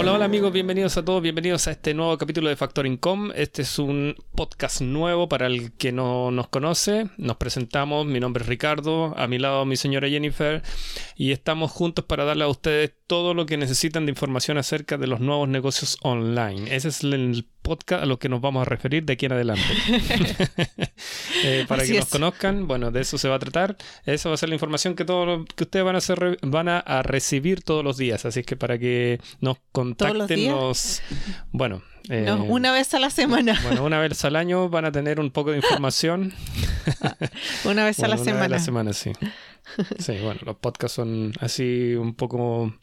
Hola, 0.00 0.14
hola 0.14 0.24
amigos, 0.24 0.50
bienvenidos 0.50 0.96
a 0.96 1.04
todos, 1.04 1.20
bienvenidos 1.20 1.68
a 1.68 1.72
este 1.72 1.92
nuevo 1.92 2.16
capítulo 2.16 2.48
de 2.48 2.56
Factor 2.56 2.86
Income. 2.86 3.34
Este 3.36 3.60
es 3.60 3.78
un 3.78 4.16
podcast 4.34 4.80
nuevo 4.80 5.28
para 5.28 5.46
el 5.46 5.72
que 5.72 5.92
no 5.92 6.30
nos 6.30 6.48
conoce. 6.48 7.10
Nos 7.18 7.36
presentamos, 7.36 8.06
mi 8.06 8.18
nombre 8.18 8.42
es 8.42 8.48
Ricardo, 8.48 9.12
a 9.18 9.26
mi 9.26 9.38
lado 9.38 9.66
mi 9.66 9.76
señora 9.76 10.08
Jennifer 10.08 10.62
y 11.16 11.32
estamos 11.32 11.70
juntos 11.70 12.06
para 12.06 12.24
darle 12.24 12.44
a 12.44 12.48
ustedes 12.48 12.94
todo 13.06 13.34
lo 13.34 13.44
que 13.44 13.58
necesitan 13.58 14.06
de 14.06 14.12
información 14.12 14.56
acerca 14.56 14.96
de 14.96 15.06
los 15.06 15.20
nuevos 15.20 15.50
negocios 15.50 15.98
online. 16.00 16.74
Ese 16.74 16.88
es 16.88 17.04
el 17.04 17.46
podcast 17.62 18.02
a 18.02 18.06
lo 18.06 18.18
que 18.18 18.28
nos 18.28 18.40
vamos 18.40 18.62
a 18.62 18.64
referir 18.64 19.04
de 19.04 19.14
aquí 19.14 19.26
en 19.26 19.32
adelante. 19.32 19.62
Eh, 21.42 21.64
para 21.66 21.84
que 21.84 21.94
nos 21.94 22.08
conozcan, 22.08 22.66
bueno, 22.66 22.90
de 22.90 23.00
eso 23.00 23.16
se 23.16 23.28
va 23.28 23.36
a 23.36 23.38
tratar. 23.38 23.76
Esa 24.04 24.28
va 24.28 24.34
a 24.34 24.38
ser 24.38 24.50
la 24.50 24.54
información 24.56 24.94
que, 24.94 25.06
todo, 25.06 25.46
que 25.56 25.64
ustedes 25.64 25.84
van 25.84 25.94
a, 25.94 25.98
hacer, 25.98 26.38
van 26.42 26.68
a, 26.68 27.02
recibir 27.02 27.62
todos 27.62 27.82
los 27.82 27.96
días. 27.96 28.26
Así 28.26 28.42
que 28.42 28.56
para 28.56 28.78
que 28.78 29.20
nos 29.40 29.56
contacten, 29.72 30.50
nos, 30.50 31.00
bueno, 31.50 31.82
eh, 32.10 32.30
una 32.30 32.72
vez 32.72 32.92
a 32.94 33.00
la 33.00 33.10
semana. 33.10 33.58
Bueno, 33.62 33.84
una 33.84 34.00
vez 34.00 34.24
al 34.24 34.36
año 34.36 34.68
van 34.68 34.84
a 34.84 34.92
tener 34.92 35.20
un 35.20 35.30
poco 35.30 35.50
de 35.50 35.58
información. 35.58 36.32
una 37.64 37.84
vez 37.84 38.00
a 38.00 38.08
la 38.08 38.18
semana. 38.18 38.40
Vez 38.40 38.46
a 38.46 38.48
la 38.48 38.58
semana, 38.58 38.92
sí. 38.92 39.12
Sí, 39.98 40.18
bueno, 40.22 40.40
los 40.44 40.56
podcasts 40.56 40.96
son 40.96 41.32
así 41.40 41.94
un 41.94 42.14
poco 42.14 42.74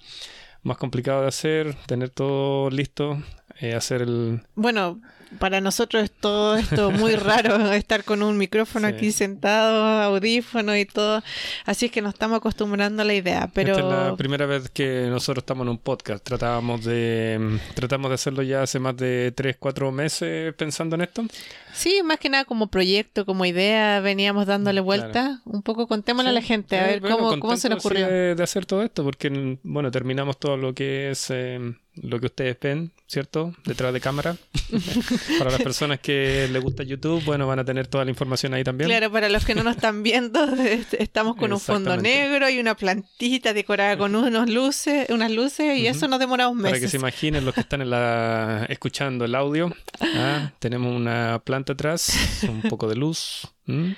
más 0.63 0.77
complicados 0.77 1.23
de 1.23 1.27
hacer, 1.27 1.75
tener 1.87 2.09
todo 2.09 2.69
listo, 2.69 3.21
eh, 3.59 3.75
hacer 3.75 4.01
el... 4.01 4.41
Bueno, 4.55 4.99
para 5.39 5.61
nosotros 5.61 6.03
es 6.03 6.11
todo 6.11 6.55
esto 6.55 6.91
muy 6.91 7.15
raro, 7.15 7.71
estar 7.73 8.03
con 8.03 8.23
un 8.23 8.37
micrófono 8.37 8.87
aquí 8.87 9.11
sentado, 9.11 9.85
audífono 10.01 10.75
y 10.77 10.85
todo. 10.85 11.21
Así 11.65 11.87
es 11.87 11.91
que 11.91 12.01
nos 12.01 12.13
estamos 12.13 12.37
acostumbrando 12.37 13.01
a 13.01 13.05
la 13.05 13.13
idea. 13.13 13.49
Pero... 13.53 13.73
Esta 13.73 13.83
es 13.83 14.09
la 14.09 14.15
primera 14.15 14.45
vez 14.45 14.69
que 14.69 15.07
nosotros 15.09 15.41
estamos 15.41 15.65
en 15.65 15.69
un 15.69 15.77
podcast. 15.77 16.23
Tratábamos 16.23 16.83
de, 16.85 17.59
tratamos 17.73 18.09
de 18.09 18.15
hacerlo 18.15 18.43
ya 18.43 18.63
hace 18.63 18.79
más 18.79 18.95
de 18.95 19.33
3, 19.35 19.57
4 19.59 19.91
meses 19.91 20.53
pensando 20.55 20.95
en 20.95 21.01
esto. 21.01 21.25
Sí, 21.73 22.01
más 22.03 22.19
que 22.19 22.29
nada 22.29 22.45
como 22.45 22.67
proyecto, 22.67 23.25
como 23.25 23.45
idea, 23.45 23.99
veníamos 23.99 24.45
dándole 24.45 24.81
vuelta. 24.81 25.41
Un 25.45 25.61
poco 25.61 25.87
contémosle 25.87 26.29
a 26.29 26.33
la 26.33 26.41
gente, 26.41 26.79
a 26.79 26.87
ver 26.87 27.01
cómo, 27.01 27.39
cómo 27.39 27.57
se 27.57 27.69
nos 27.69 27.85
ocurrió. 27.85 28.07
De, 28.07 28.35
hacer 28.41 28.65
todo 28.65 28.83
esto, 28.83 29.03
porque 29.03 29.57
bueno, 29.63 29.91
terminamos 29.91 30.39
todo 30.39 30.57
lo 30.57 30.73
que 30.73 31.11
es... 31.11 31.27
Eh, 31.29 31.75
lo 32.01 32.19
que 32.19 32.27
ustedes 32.27 32.57
ven, 32.59 32.91
¿cierto? 33.07 33.53
Detrás 33.65 33.93
de 33.93 34.01
cámara. 34.01 34.35
para 35.39 35.51
las 35.51 35.61
personas 35.61 35.99
que 35.99 36.47
les 36.51 36.61
gusta 36.61 36.83
YouTube, 36.83 37.23
bueno, 37.23 37.47
van 37.47 37.59
a 37.59 37.65
tener 37.65 37.87
toda 37.87 38.05
la 38.05 38.11
información 38.11 38.53
ahí 38.53 38.63
también. 38.63 38.89
Claro, 38.89 39.11
para 39.11 39.29
los 39.29 39.45
que 39.45 39.55
no 39.55 39.63
nos 39.63 39.75
están 39.75 40.03
viendo, 40.03 40.39
estamos 40.99 41.35
con 41.35 41.53
un 41.53 41.59
fondo 41.59 41.97
negro 41.97 42.49
y 42.49 42.59
una 42.59 42.75
plantita 42.75 43.53
decorada 43.53 43.97
con 43.97 44.15
unos 44.15 44.49
luces, 44.49 45.09
unas 45.09 45.31
luces 45.31 45.77
y 45.77 45.87
eso 45.87 46.07
nos 46.07 46.19
demora 46.19 46.47
un 46.47 46.57
mes. 46.57 46.71
Para 46.71 46.79
que 46.79 46.87
se 46.87 46.97
imaginen 46.97 47.45
los 47.45 47.53
que 47.53 47.61
están 47.61 47.81
en 47.81 47.89
la, 47.89 48.65
escuchando 48.69 49.25
el 49.25 49.35
audio, 49.35 49.73
¿ah? 49.99 50.51
tenemos 50.59 50.95
una 50.95 51.41
planta 51.43 51.73
atrás, 51.73 52.43
un 52.43 52.61
poco 52.63 52.87
de 52.87 52.95
luz. 52.95 53.47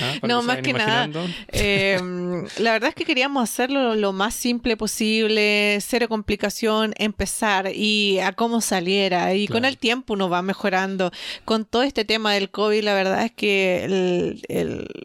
Ah, 0.00 0.26
no, 0.26 0.42
más 0.42 0.58
que 0.58 0.72
nada. 0.72 1.08
Em, 1.48 2.44
la 2.58 2.72
verdad 2.72 2.88
es 2.90 2.94
que 2.94 3.04
queríamos 3.04 3.42
hacerlo 3.42 3.94
lo 3.94 4.12
más 4.12 4.34
simple 4.34 4.76
posible, 4.76 5.78
cero 5.80 6.08
complicación, 6.08 6.92
empezar 6.98 7.70
y 7.74 8.18
a 8.18 8.32
cómo 8.32 8.60
saliera. 8.60 9.34
Y 9.34 9.48
con 9.48 9.64
el 9.64 9.78
tiempo 9.78 10.14
uno 10.14 10.28
va 10.28 10.42
mejorando. 10.42 11.12
Con 11.44 11.64
todo 11.64 11.82
este 11.82 12.04
tema 12.04 12.34
del 12.34 12.50
COVID, 12.50 12.82
la 12.82 12.94
verdad 12.94 13.24
es 13.24 13.32
que 13.32 14.36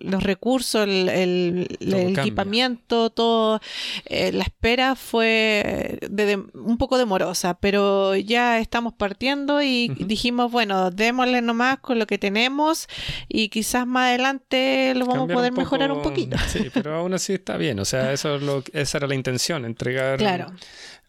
los 0.01 0.23
recursos, 0.23 0.87
el, 0.87 1.67
equipamiento, 1.79 3.11
todo, 3.11 3.61
eh, 4.05 4.31
la 4.33 4.43
espera 4.43 4.95
fue 4.95 5.99
un 6.55 6.77
poco 6.77 6.97
demorosa, 6.97 7.53
pero 7.59 8.15
ya 8.15 8.59
estamos 8.59 8.93
partiendo 8.93 9.61
y 9.61 9.89
dijimos, 9.99 10.51
bueno, 10.51 10.91
démosle 10.91 11.41
nomás 11.41 11.79
con 11.79 11.99
lo 11.99 12.07
que 12.07 12.17
tenemos 12.17 12.87
y 13.29 13.49
quizás 13.49 13.70
más 13.85 14.09
adelante 14.09 14.93
lo 14.95 15.05
vamos 15.05 15.29
a 15.29 15.33
poder 15.33 15.51
mejorar 15.53 15.91
un 15.91 16.01
poquito. 16.01 16.37
Sí, 16.47 16.69
pero 16.73 16.95
aún 16.95 17.13
así 17.13 17.33
está 17.33 17.57
bien. 17.57 17.79
O 17.79 17.85
sea, 17.85 18.13
eso 18.13 18.35
es 18.35 18.41
lo, 18.41 18.63
esa 18.73 18.97
era 18.97 19.07
la 19.07 19.15
intención, 19.15 19.65
entregar 19.65 20.21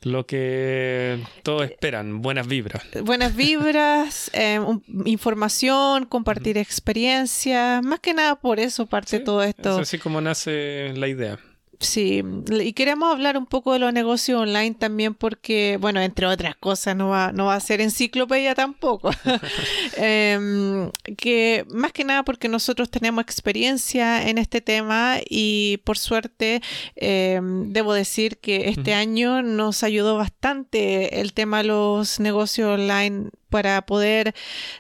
lo 0.03 0.27
que 0.27 1.23
todos 1.43 1.65
esperan, 1.65 2.23
buenas 2.23 2.47
vibras. 2.47 2.83
Buenas 3.05 3.37
vibras, 3.37 4.31
eh, 4.35 4.61
información, 5.05 6.07
compartir 6.07 6.59
experiencias. 6.59 7.83
Más 7.85 8.01
que 8.01 8.15
nada 8.15 8.37
por 8.37 8.59
eso 8.59 8.87
parte 8.87 9.21
todo 9.21 9.43
esto. 9.43 9.75
Es 9.75 9.89
así 9.89 9.99
como 9.99 10.21
nace 10.21 10.93
la 10.97 11.09
idea. 11.09 11.39
Sí, 11.83 12.23
y 12.61 12.73
queremos 12.75 13.13
hablar 13.13 13.37
un 13.37 13.47
poco 13.47 13.73
de 13.73 13.81
los 13.81 13.93
negocios 13.93 14.41
online 14.41 14.75
también 14.75 15.15
porque, 15.15 15.79
bueno, 15.81 16.01
entre 16.01 16.27
otras 16.27 16.55
cosas, 16.55 16.95
no 16.95 17.09
va, 17.09 17.33
no 17.33 17.47
va 17.47 17.57
a 17.57 17.61
ser 17.61 17.81
enciclopedia 17.81 18.55
tampoco. 18.55 19.11
Em, 19.97 20.91
que 21.17 21.65
más 21.71 21.93
que 21.93 22.05
nada 22.05 22.23
porque 22.25 22.49
nosotros 22.49 22.91
tenemos 22.91 23.23
experiencia 23.23 24.29
en 24.29 24.39
este 24.39 24.61
tema 24.61 25.17
y 25.29 25.79
por 25.85 25.99
suerte 25.99 26.63
em, 26.97 27.73
debo 27.73 27.93
decir 27.93 28.39
que 28.39 28.69
este 28.69 28.95
año 28.95 29.43
nos 29.43 29.83
ayudó 29.83 30.17
bastante 30.17 31.21
el 31.21 31.33
tema 31.33 31.59
de 31.59 31.65
los 31.65 32.21
negocios 32.21 32.69
online 32.69 33.31
para 33.53 33.83
poder 33.83 34.35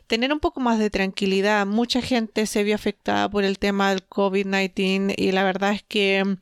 tener 0.06 0.32
un 0.32 0.40
poco 0.40 0.60
más 0.60 0.78
de 0.78 0.88
tranquilidad. 0.90 1.66
Mucha 1.66 2.00
gente 2.00 2.46
se 2.46 2.64
vio 2.64 2.74
afectada 2.74 3.28
por 3.28 3.44
el 3.44 3.58
tema 3.58 3.90
del 3.90 4.08
COVID-19 4.08 5.14
y 5.16 5.32
la 5.32 5.44
verdad 5.44 5.72
es 5.72 5.82
que 5.82 6.38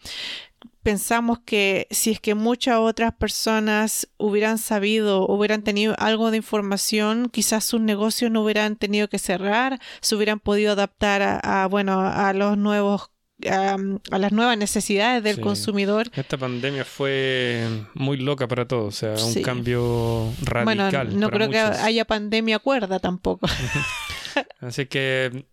pensamos 0.82 1.38
que 1.40 1.86
si 1.90 2.10
es 2.10 2.20
que 2.20 2.34
muchas 2.34 2.78
otras 2.78 3.12
personas 3.14 4.08
hubieran 4.18 4.58
sabido, 4.58 5.26
hubieran 5.26 5.62
tenido 5.62 5.94
algo 5.98 6.30
de 6.30 6.38
información, 6.38 7.28
quizás 7.30 7.64
sus 7.64 7.80
negocios 7.80 8.30
no 8.30 8.42
hubieran 8.42 8.76
tenido 8.76 9.08
que 9.08 9.18
cerrar, 9.18 9.80
se 10.00 10.14
hubieran 10.14 10.40
podido 10.40 10.72
adaptar 10.72 11.40
a, 11.42 11.66
bueno, 11.66 12.00
a 12.00 12.32
los 12.32 12.56
nuevos 12.56 13.10
a, 13.48 13.78
las 14.18 14.32
nuevas 14.32 14.58
necesidades 14.58 15.22
del 15.22 15.40
consumidor. 15.40 16.10
Esta 16.14 16.36
pandemia 16.36 16.84
fue 16.84 17.66
muy 17.94 18.18
loca 18.18 18.46
para 18.46 18.66
todos, 18.66 19.02
o 19.02 19.16
sea, 19.16 19.24
un 19.24 19.42
cambio 19.42 20.32
radical. 20.42 21.06
Bueno, 21.06 21.18
no 21.18 21.30
creo 21.30 21.48
que 21.48 21.58
haya 21.58 22.04
pandemia 22.04 22.58
cuerda 22.58 22.98
tampoco. 22.98 23.46
Así 24.60 24.86
que 24.86 25.46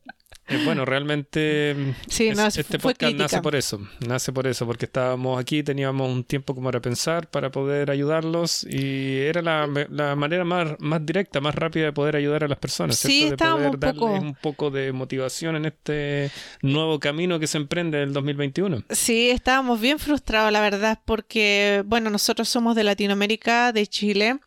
eh, 0.49 0.61
bueno, 0.63 0.85
realmente 0.85 1.75
sí, 2.07 2.29
este 2.29 2.79
podcast 2.79 3.15
nace 3.15 3.41
por 3.41 3.53
eso, 3.53 3.85
nace 4.07 4.31
por 4.31 4.47
eso, 4.47 4.65
porque 4.65 4.85
estábamos 4.85 5.37
aquí, 5.39 5.61
teníamos 5.61 6.09
un 6.09 6.23
tiempo 6.23 6.55
como 6.55 6.67
para 6.67 6.81
pensar, 6.81 7.29
para 7.29 7.51
poder 7.51 7.91
ayudarlos 7.91 8.63
y 8.63 9.17
era 9.17 9.41
la, 9.41 9.67
la 9.89 10.15
manera 10.15 10.45
más, 10.45 10.79
más 10.79 11.05
directa, 11.05 11.41
más 11.41 11.53
rápida 11.53 11.85
de 11.85 11.91
poder 11.91 12.15
ayudar 12.15 12.45
a 12.45 12.47
las 12.47 12.57
personas, 12.59 12.97
sí, 12.97 13.29
de 13.29 13.35
poder 13.35 13.71
un 13.71 13.79
darles 13.79 13.99
poco... 13.99 14.13
un 14.13 14.35
poco 14.35 14.71
de 14.71 14.93
motivación 14.93 15.57
en 15.57 15.65
este 15.65 16.31
nuevo 16.61 16.97
camino 16.97 17.39
que 17.39 17.47
se 17.47 17.57
emprende 17.57 17.97
en 17.97 18.09
el 18.09 18.13
2021. 18.13 18.83
Sí, 18.89 19.29
estábamos 19.29 19.81
bien 19.81 19.99
frustrados, 19.99 20.53
la 20.53 20.61
verdad, 20.61 20.99
porque, 21.03 21.83
bueno, 21.85 22.09
nosotros 22.09 22.47
somos 22.47 22.73
de 22.75 22.85
Latinoamérica, 22.85 23.73
de 23.73 23.85
Chile, 23.85 24.39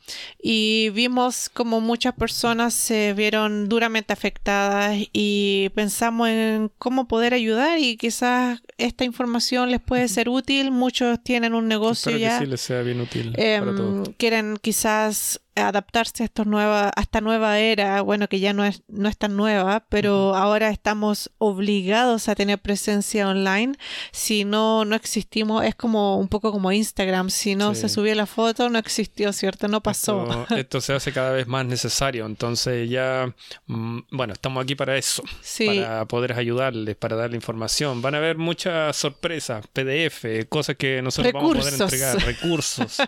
y 0.43 0.89
vimos 0.95 1.51
como 1.53 1.83
muchas 1.83 2.15
personas 2.15 2.73
se 2.73 3.13
vieron 3.13 3.69
duramente 3.69 4.15
afectadas 4.15 4.97
y 5.13 5.69
pensamos 5.75 5.90
pensamos 5.91 6.29
en 6.29 6.71
cómo 6.79 7.09
poder 7.09 7.35
ayudar 7.35 7.81
y 7.81 7.97
quizás 7.97 8.61
esta 8.81 9.05
información 9.05 9.71
les 9.71 9.81
puede 9.81 10.09
ser 10.09 10.29
útil. 10.29 10.71
Muchos 10.71 11.23
tienen 11.23 11.55
un 11.55 11.69
negocio 11.69 12.17
ya. 12.17 12.39
Que 12.39 12.45
sí 12.45 12.51
les 12.51 12.61
sea 12.61 12.83
bien 12.83 13.01
útil. 13.01 13.35
Em, 13.37 14.05
quieren 14.17 14.57
quizás 14.61 15.41
adaptarse 15.57 16.23
a, 16.23 16.27
estos 16.27 16.47
nueva, 16.47 16.91
a 16.95 17.01
esta 17.01 17.21
nueva 17.21 17.59
era, 17.59 18.01
bueno, 18.03 18.29
que 18.29 18.41
ya 18.41 18.53
no 18.53 18.65
es, 18.65 18.83
no 18.89 19.09
es 19.09 19.17
tan 19.17 19.37
nueva, 19.37 19.85
pero 19.89 20.35
ahora 20.35 20.71
estamos 20.71 21.31
obligados 21.39 22.29
a 22.29 22.35
tener 22.35 22.59
presencia 22.61 23.29
online. 23.29 23.75
Si 24.13 24.45
no, 24.45 24.85
no 24.85 24.97
existimos, 24.97 25.65
es 25.65 25.75
como 25.75 26.19
un 26.19 26.29
poco 26.29 26.53
como 26.53 26.73
Instagram, 26.73 27.31
si 27.31 27.55
no 27.55 27.75
se 27.75 27.89
subió 27.89 28.15
la 28.15 28.27
foto, 28.27 28.69
no 28.69 28.79
existió, 28.79 29.33
¿cierto? 29.33 29.69
No 29.69 29.83
pasó. 29.83 30.47
Esto, 30.57 30.81
se 30.81 30.93
hace 30.95 31.13
cada 31.13 31.33
vez 31.33 31.47
más 31.47 31.67
necesario, 31.67 32.27
entonces 32.27 32.89
ya, 32.89 33.35
mm, 33.67 33.99
bueno, 34.11 34.33
estamos 34.33 34.63
aquí 34.63 34.75
para 34.75 34.97
eso, 34.97 35.23
para 35.67 36.05
poder 36.07 36.33
ayudarles, 36.33 36.97
para 36.97 37.17
darle 37.17 37.37
información. 37.37 38.03
Van 38.03 38.15
a 38.15 38.19
haber 38.19 38.39
muchas 38.39 38.70
sorpresas, 38.93 39.67
PDF, 39.69 40.47
cosas 40.49 40.77
que 40.77 41.03
nosotros 41.03 41.33
vamos 41.33 41.57
a 41.57 41.61
poder 41.61 41.81
entregar, 41.81 42.19
recursos. 42.25 42.99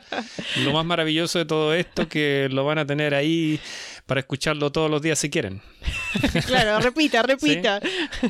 Lo 0.64 0.72
más 0.72 0.84
maravilloso 0.84 1.38
de 1.38 1.44
todo 1.44 1.74
esto 1.74 2.08
que 2.08 2.48
lo 2.50 2.64
van 2.64 2.78
a 2.78 2.86
tener 2.86 3.14
ahí 3.14 3.60
para 4.06 4.20
escucharlo 4.20 4.72
todos 4.72 4.90
los 4.90 5.00
días 5.02 5.18
si 5.18 5.30
quieren. 5.30 5.62
claro, 6.46 6.80
repita, 6.80 7.22
repita. 7.22 7.80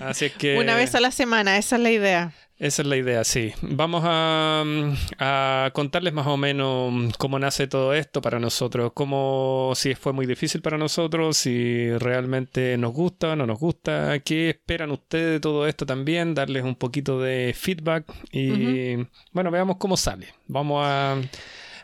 Así 0.00 0.26
es 0.26 0.32
que... 0.32 0.58
Una 0.58 0.76
vez 0.76 0.94
a 0.94 1.00
la 1.00 1.10
semana, 1.10 1.58
esa 1.58 1.76
es 1.76 1.82
la 1.82 1.90
idea. 1.90 2.32
Esa 2.58 2.82
es 2.82 2.88
la 2.88 2.96
idea, 2.96 3.24
sí. 3.24 3.52
Vamos 3.62 4.04
a, 4.06 5.70
contarles 5.72 6.12
más 6.12 6.26
o 6.26 6.36
menos 6.36 7.16
cómo 7.18 7.38
nace 7.38 7.66
todo 7.66 7.92
esto 7.94 8.22
para 8.22 8.38
nosotros, 8.38 8.92
cómo 8.94 9.72
si 9.74 9.94
fue 9.94 10.12
muy 10.12 10.26
difícil 10.26 10.62
para 10.62 10.78
nosotros, 10.78 11.36
si 11.36 11.90
realmente 11.98 12.76
nos 12.78 12.92
gusta 12.92 13.32
o 13.32 13.36
no 13.36 13.46
nos 13.46 13.58
gusta, 13.58 14.18
qué 14.20 14.50
esperan 14.50 14.92
ustedes 14.92 15.32
de 15.32 15.40
todo 15.40 15.66
esto 15.66 15.86
también, 15.86 16.34
darles 16.34 16.62
un 16.62 16.76
poquito 16.76 17.20
de 17.20 17.52
feedback 17.56 18.04
y 18.30 18.96
bueno, 19.32 19.50
veamos 19.50 19.76
cómo 19.78 19.96
sale. 19.96 20.28
Vamos 20.46 20.84
a 20.86 21.16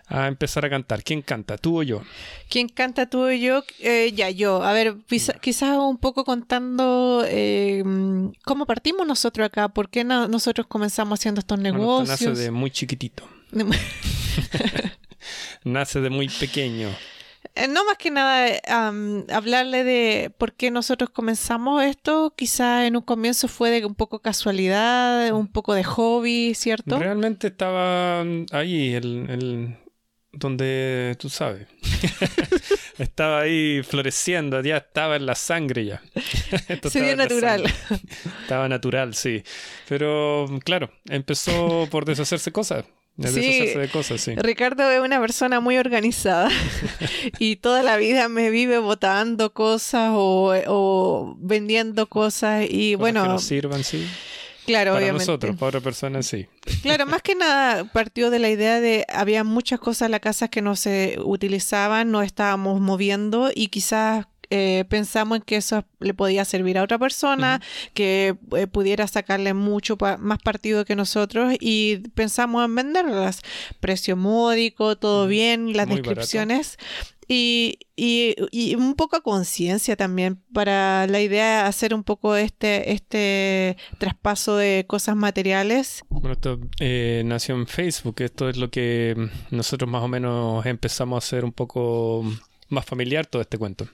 a 0.08 0.26
empezar 0.26 0.64
a 0.64 0.70
cantar. 0.70 1.02
¿Quién 1.02 1.22
canta? 1.22 1.58
¿Tú 1.58 1.80
o 1.80 1.82
yo? 1.82 2.02
¿Quién 2.48 2.68
canta 2.68 3.06
tú 3.06 3.24
o 3.24 3.30
yo? 3.30 3.62
Eh, 3.80 4.12
ya, 4.14 4.30
yo. 4.30 4.62
A 4.62 4.72
ver, 4.72 4.96
quizás 5.40 5.76
un 5.76 5.98
poco 5.98 6.24
contando 6.24 7.24
eh, 7.26 7.82
cómo 8.44 8.66
partimos 8.66 9.06
nosotros 9.06 9.46
acá, 9.46 9.68
por 9.68 9.90
qué 9.90 10.04
nosotros 10.04 10.66
comenzamos 10.66 11.18
haciendo 11.18 11.40
estos 11.40 11.58
negocios. 11.58 12.08
nace 12.08 12.32
de 12.32 12.50
muy 12.50 12.70
chiquitito. 12.70 13.24
nace 15.64 16.00
de 16.00 16.10
muy 16.10 16.28
pequeño. 16.28 16.88
Eh, 17.54 17.68
no 17.68 17.84
más 17.84 17.98
que 17.98 18.10
nada 18.10 18.48
hablarle 19.32 19.84
de 19.84 20.30
por 20.38 20.52
qué 20.52 20.70
nosotros 20.70 21.10
comenzamos 21.10 21.82
esto, 21.82 22.32
quizás 22.36 22.86
en 22.86 22.96
un 22.96 23.02
comienzo 23.02 23.48
fue 23.48 23.70
de 23.70 23.84
un 23.84 23.94
poco 23.94 24.20
casualidad, 24.20 25.32
un 25.32 25.48
poco 25.48 25.74
de 25.74 25.84
hobby, 25.84 26.54
¿cierto? 26.54 26.98
Realmente 26.98 27.48
estaba 27.48 28.20
ahí 28.52 28.94
el, 28.94 29.76
donde 30.38 31.16
tú 31.18 31.28
sabes. 31.28 31.66
estaba 32.98 33.40
ahí 33.40 33.82
floreciendo, 33.82 34.60
ya 34.62 34.78
estaba 34.78 35.16
en 35.16 35.26
la 35.26 35.34
sangre 35.34 35.84
ya. 35.84 36.02
Sería 36.90 37.16
natural. 37.16 37.64
Estaba 38.42 38.68
natural, 38.68 39.14
sí. 39.14 39.42
Pero 39.88 40.46
claro, 40.64 40.90
empezó 41.08 41.88
por 41.90 42.04
deshacerse 42.04 42.52
cosas. 42.52 42.84
deshacerse 43.16 43.78
de 43.78 43.88
cosas, 43.88 44.20
sí. 44.20 44.34
Ricardo 44.36 44.90
es 44.90 45.00
una 45.00 45.20
persona 45.20 45.60
muy 45.60 45.78
organizada 45.78 46.50
y 47.38 47.56
toda 47.56 47.82
la 47.82 47.96
vida 47.96 48.28
me 48.28 48.50
vive 48.50 48.78
botando 48.78 49.52
cosas 49.52 50.10
o, 50.14 51.36
vendiendo 51.40 52.08
cosas 52.08 52.66
y 52.68 52.94
bueno... 52.94 53.22
Que 53.22 53.28
nos 53.28 53.44
sirvan, 53.44 53.84
sí. 53.84 54.06
Claro, 54.68 54.92
para 54.92 55.12
nosotros, 55.12 55.56
para 55.56 55.68
otra 55.68 55.80
persona 55.80 56.22
sí. 56.22 56.46
Claro, 56.82 57.06
más 57.06 57.22
que 57.22 57.34
nada 57.34 57.84
partió 57.84 58.30
de 58.30 58.38
la 58.38 58.50
idea 58.50 58.80
de 58.80 59.06
había 59.08 59.42
muchas 59.42 59.80
cosas 59.80 60.06
en 60.06 60.12
la 60.12 60.20
casa 60.20 60.48
que 60.48 60.60
no 60.60 60.76
se 60.76 61.16
utilizaban, 61.24 62.10
no 62.10 62.20
estábamos 62.20 62.78
moviendo 62.78 63.50
y 63.54 63.68
quizás 63.68 64.26
eh, 64.50 64.84
pensamos 64.90 65.36
en 65.38 65.42
que 65.42 65.56
eso 65.56 65.84
le 66.00 66.12
podía 66.12 66.44
servir 66.44 66.76
a 66.76 66.82
otra 66.82 66.98
persona, 66.98 67.62
que 67.94 68.36
eh, 68.56 68.66
pudiera 68.66 69.06
sacarle 69.06 69.54
mucho 69.54 69.96
más 70.18 70.38
partido 70.38 70.84
que 70.84 70.96
nosotros 70.96 71.54
y 71.58 71.98
pensamos 72.14 72.62
en 72.64 72.74
venderlas. 72.74 73.40
Precio 73.80 74.16
módico, 74.16 74.96
todo 74.96 75.26
bien, 75.26 75.74
las 75.74 75.88
descripciones. 75.88 76.76
Y, 77.30 77.80
y, 77.94 78.74
un 78.74 78.94
poco 78.94 79.16
a 79.16 79.20
conciencia 79.20 79.96
también 79.96 80.36
para 80.54 81.06
la 81.06 81.20
idea 81.20 81.62
de 81.62 81.68
hacer 81.68 81.92
un 81.92 82.02
poco 82.02 82.36
este, 82.36 82.92
este 82.92 83.76
traspaso 83.98 84.56
de 84.56 84.86
cosas 84.88 85.14
materiales. 85.14 86.04
Bueno, 86.08 86.32
esto 86.32 86.58
eh, 86.80 87.22
nació 87.26 87.56
en 87.56 87.66
Facebook, 87.66 88.16
esto 88.20 88.48
es 88.48 88.56
lo 88.56 88.70
que 88.70 89.14
nosotros 89.50 89.90
más 89.90 90.02
o 90.02 90.08
menos 90.08 90.64
empezamos 90.64 91.16
a 91.16 91.26
hacer 91.26 91.44
un 91.44 91.52
poco 91.52 92.24
más 92.70 92.86
familiar 92.86 93.26
todo 93.26 93.42
este 93.42 93.58
cuento. 93.58 93.86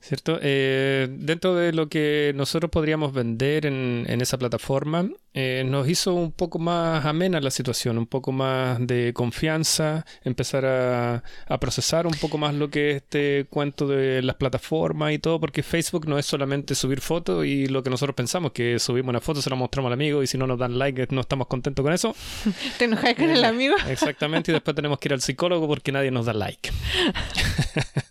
¿Cierto? 0.00 0.38
Eh, 0.40 1.08
dentro 1.10 1.54
de 1.54 1.72
lo 1.72 1.88
que 1.88 2.32
nosotros 2.34 2.70
podríamos 2.70 3.12
vender 3.12 3.66
en, 3.66 4.20
esa 4.20 4.38
plataforma, 4.38 5.08
eh, 5.34 5.62
nos 5.66 5.88
hizo 5.88 6.14
un 6.14 6.32
poco 6.32 6.58
más 6.58 7.04
amena 7.04 7.40
la 7.40 7.50
situación, 7.50 7.98
un 7.98 8.06
poco 8.06 8.32
más 8.32 8.78
de 8.86 9.12
confianza, 9.12 10.06
empezar 10.24 10.64
a, 10.64 11.22
procesar 11.60 12.06
un 12.06 12.14
poco 12.14 12.38
más 12.38 12.54
lo 12.54 12.70
que 12.70 12.90
es 12.90 12.96
este 12.96 13.46
cuento 13.50 13.86
de 13.86 14.22
las 14.22 14.36
plataformas 14.36 15.12
y 15.12 15.18
todo, 15.18 15.38
porque 15.38 15.62
Facebook 15.62 16.08
no 16.08 16.18
es 16.18 16.26
solamente 16.26 16.74
subir 16.74 17.00
fotos 17.00 17.44
y 17.44 17.66
lo 17.66 17.82
que 17.82 17.90
nosotros 17.90 18.16
pensamos, 18.16 18.52
que 18.52 18.78
subimos 18.78 19.10
una 19.10 19.20
foto, 19.20 19.42
se 19.42 19.50
la 19.50 19.56
mostramos 19.56 19.90
al 19.90 19.94
amigo 19.94 20.22
y 20.22 20.26
si 20.26 20.38
no 20.38 20.46
nos 20.46 20.58
dan 20.58 20.78
like 20.78 21.08
no 21.10 21.20
estamos 21.20 21.46
contentos 21.46 21.82
con 21.82 21.92
eso. 21.92 22.14
Te 22.78 22.86
enojas 22.86 23.14
con 23.14 23.30
el 23.30 23.44
amigo. 23.44 23.76
Exactamente, 23.88 24.50
y 24.50 24.54
después 24.54 24.74
tenemos 24.74 24.98
que 24.98 25.08
ir 25.08 25.12
al 25.12 25.20
psicólogo 25.20 25.68
porque 25.68 25.92
nadie 25.92 26.10
nos 26.10 26.26
da 26.26 26.32
like. 26.32 26.70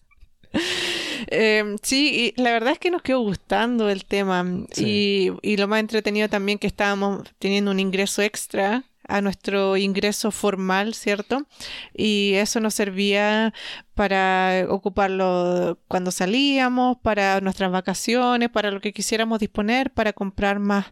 Eh, 1.31 1.75
sí, 1.83 2.33
y 2.35 2.41
la 2.41 2.51
verdad 2.51 2.73
es 2.73 2.79
que 2.79 2.89
nos 2.89 3.03
quedó 3.03 3.19
gustando 3.19 3.89
el 3.89 4.03
tema 4.05 4.43
y, 4.75 5.31
y, 5.43 5.57
lo 5.57 5.67
más 5.67 5.79
entretenido 5.79 6.27
también 6.27 6.57
que 6.57 6.65
estábamos 6.65 7.23
teniendo 7.37 7.69
un 7.69 7.79
ingreso 7.79 8.23
extra 8.23 8.83
a 9.09 9.21
nuestro 9.21 9.75
ingreso 9.75 10.31
formal, 10.31 10.93
¿cierto? 10.93 11.45
Y 11.93 12.33
eso 12.35 12.59
nos 12.59 12.75
servía 12.75 13.53
para 13.95 14.65
ocuparlo 14.69 15.79
cuando 15.87 16.11
salíamos, 16.11 16.97
para 17.01 17.41
nuestras 17.41 17.71
vacaciones, 17.71 18.49
para 18.49 18.71
lo 18.71 18.79
que 18.79 18.93
quisiéramos 18.93 19.39
disponer, 19.39 19.91
para 19.91 20.13
comprar 20.13 20.59
más, 20.59 20.85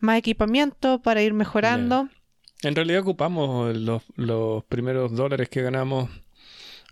más 0.00 0.18
equipamiento, 0.18 1.02
para 1.02 1.22
ir 1.22 1.34
mejorando. 1.34 2.08
En 2.62 2.74
realidad 2.74 3.02
ocupamos 3.02 3.76
los, 3.76 4.02
los 4.16 4.64
primeros 4.64 5.14
dólares 5.14 5.48
que 5.50 5.62
ganamos 5.62 6.08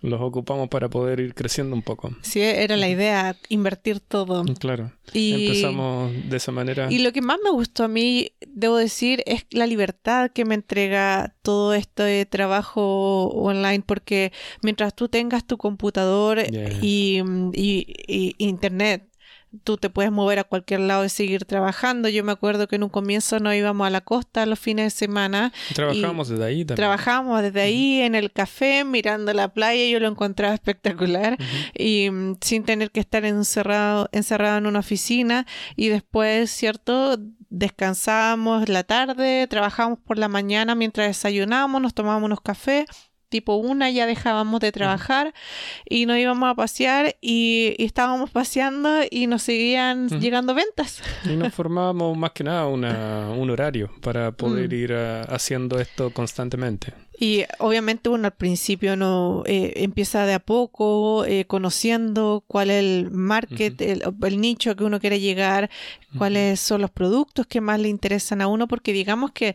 los 0.02 0.20
ocupamos 0.20 0.68
para 0.68 0.88
poder 0.88 1.20
ir 1.20 1.34
creciendo 1.34 1.74
un 1.74 1.82
poco. 1.82 2.10
Sí, 2.22 2.40
era 2.40 2.76
la 2.76 2.88
idea, 2.88 3.36
invertir 3.48 4.00
todo. 4.00 4.44
Claro. 4.58 4.92
Y, 5.12 5.46
Empezamos 5.46 6.12
de 6.28 6.36
esa 6.36 6.52
manera. 6.52 6.88
Y 6.90 6.98
lo 6.98 7.12
que 7.12 7.22
más 7.22 7.38
me 7.42 7.50
gustó 7.50 7.84
a 7.84 7.88
mí, 7.88 8.32
debo 8.46 8.76
decir, 8.76 9.22
es 9.26 9.46
la 9.50 9.66
libertad 9.66 10.30
que 10.32 10.44
me 10.44 10.54
entrega 10.54 11.34
todo 11.42 11.74
este 11.74 12.26
trabajo 12.26 13.28
online, 13.28 13.84
porque 13.86 14.32
mientras 14.62 14.94
tú 14.94 15.08
tengas 15.08 15.46
tu 15.46 15.56
computador 15.56 16.40
y, 16.82 17.22
y 17.54 18.34
internet, 18.38 19.11
tú 19.64 19.76
te 19.76 19.90
puedes 19.90 20.10
mover 20.10 20.38
a 20.38 20.44
cualquier 20.44 20.80
lado 20.80 21.04
y 21.04 21.08
seguir 21.08 21.44
trabajando. 21.44 22.08
Yo 22.08 22.24
me 22.24 22.32
acuerdo 22.32 22.68
que 22.68 22.76
en 22.76 22.84
un 22.84 22.88
comienzo 22.88 23.38
no 23.40 23.52
íbamos 23.52 23.86
a 23.86 23.90
la 23.90 24.00
costa 24.00 24.46
los 24.46 24.58
fines 24.58 24.86
de 24.86 24.90
semana. 24.90 25.52
Trabajábamos 25.74 26.28
desde 26.28 26.44
ahí 26.44 26.64
también. 26.64 26.76
Trabajábamos 26.76 27.42
desde 27.42 27.60
ahí 27.60 28.00
en 28.00 28.14
el 28.14 28.32
café, 28.32 28.84
mirando 28.84 29.32
la 29.32 29.48
playa. 29.48 29.86
Yo 29.86 30.00
lo 30.00 30.08
encontraba 30.08 30.54
espectacular 30.54 31.36
y 31.74 32.10
mm, 32.10 32.36
sin 32.40 32.64
tener 32.64 32.90
que 32.90 33.00
estar 33.00 33.24
encerrado, 33.24 34.08
encerrado 34.12 34.58
en 34.58 34.66
una 34.66 34.80
oficina. 34.80 35.46
Y 35.76 35.88
después, 35.88 36.50
¿cierto? 36.50 37.18
Descansábamos 37.50 38.68
la 38.68 38.82
tarde, 38.84 39.46
trabajábamos 39.46 39.98
por 39.98 40.18
la 40.18 40.28
mañana 40.28 40.74
mientras 40.74 41.08
desayunábamos, 41.08 41.82
nos 41.82 41.94
tomábamos 41.94 42.26
unos 42.26 42.40
cafés 42.40 42.86
tipo 43.32 43.56
una 43.56 43.90
ya 43.90 44.06
dejábamos 44.06 44.60
de 44.60 44.70
trabajar 44.70 45.34
y 45.88 46.06
nos 46.06 46.18
íbamos 46.18 46.48
a 46.48 46.54
pasear 46.54 47.16
y, 47.20 47.74
estábamos 47.78 48.30
paseando 48.30 49.00
y 49.10 49.26
nos 49.26 49.42
seguían 49.42 50.08
llegando 50.20 50.54
ventas. 50.54 51.02
Y 51.24 51.34
nos 51.34 51.52
formábamos 51.54 52.16
más 52.16 52.30
que 52.32 52.44
nada 52.44 52.66
un 52.66 53.50
horario 53.50 53.90
para 54.02 54.30
poder 54.30 54.68
mm. 54.68 54.74
ir 54.74 54.92
haciendo 54.94 55.80
esto 55.80 56.10
constantemente. 56.10 56.92
Y 57.22 57.44
obviamente 57.60 58.08
uno 58.08 58.26
al 58.26 58.32
principio 58.32 58.96
no 58.96 59.44
eh, 59.46 59.74
empieza 59.76 60.26
de 60.26 60.34
a 60.34 60.40
poco 60.40 61.24
eh, 61.24 61.44
conociendo 61.44 62.42
cuál 62.48 62.68
es 62.68 62.80
el 62.80 63.12
market, 63.12 63.80
el, 63.80 64.40
nicho 64.40 64.74
que 64.74 64.82
uno 64.82 64.98
quiere 64.98 65.20
llegar, 65.20 65.70
cuáles 66.18 66.58
son 66.58 66.80
los 66.80 66.90
productos 66.90 67.46
que 67.46 67.60
más 67.60 67.78
le 67.78 67.88
interesan 67.88 68.42
a 68.42 68.48
uno, 68.48 68.66
porque 68.66 68.92
digamos 68.92 69.30
que 69.30 69.54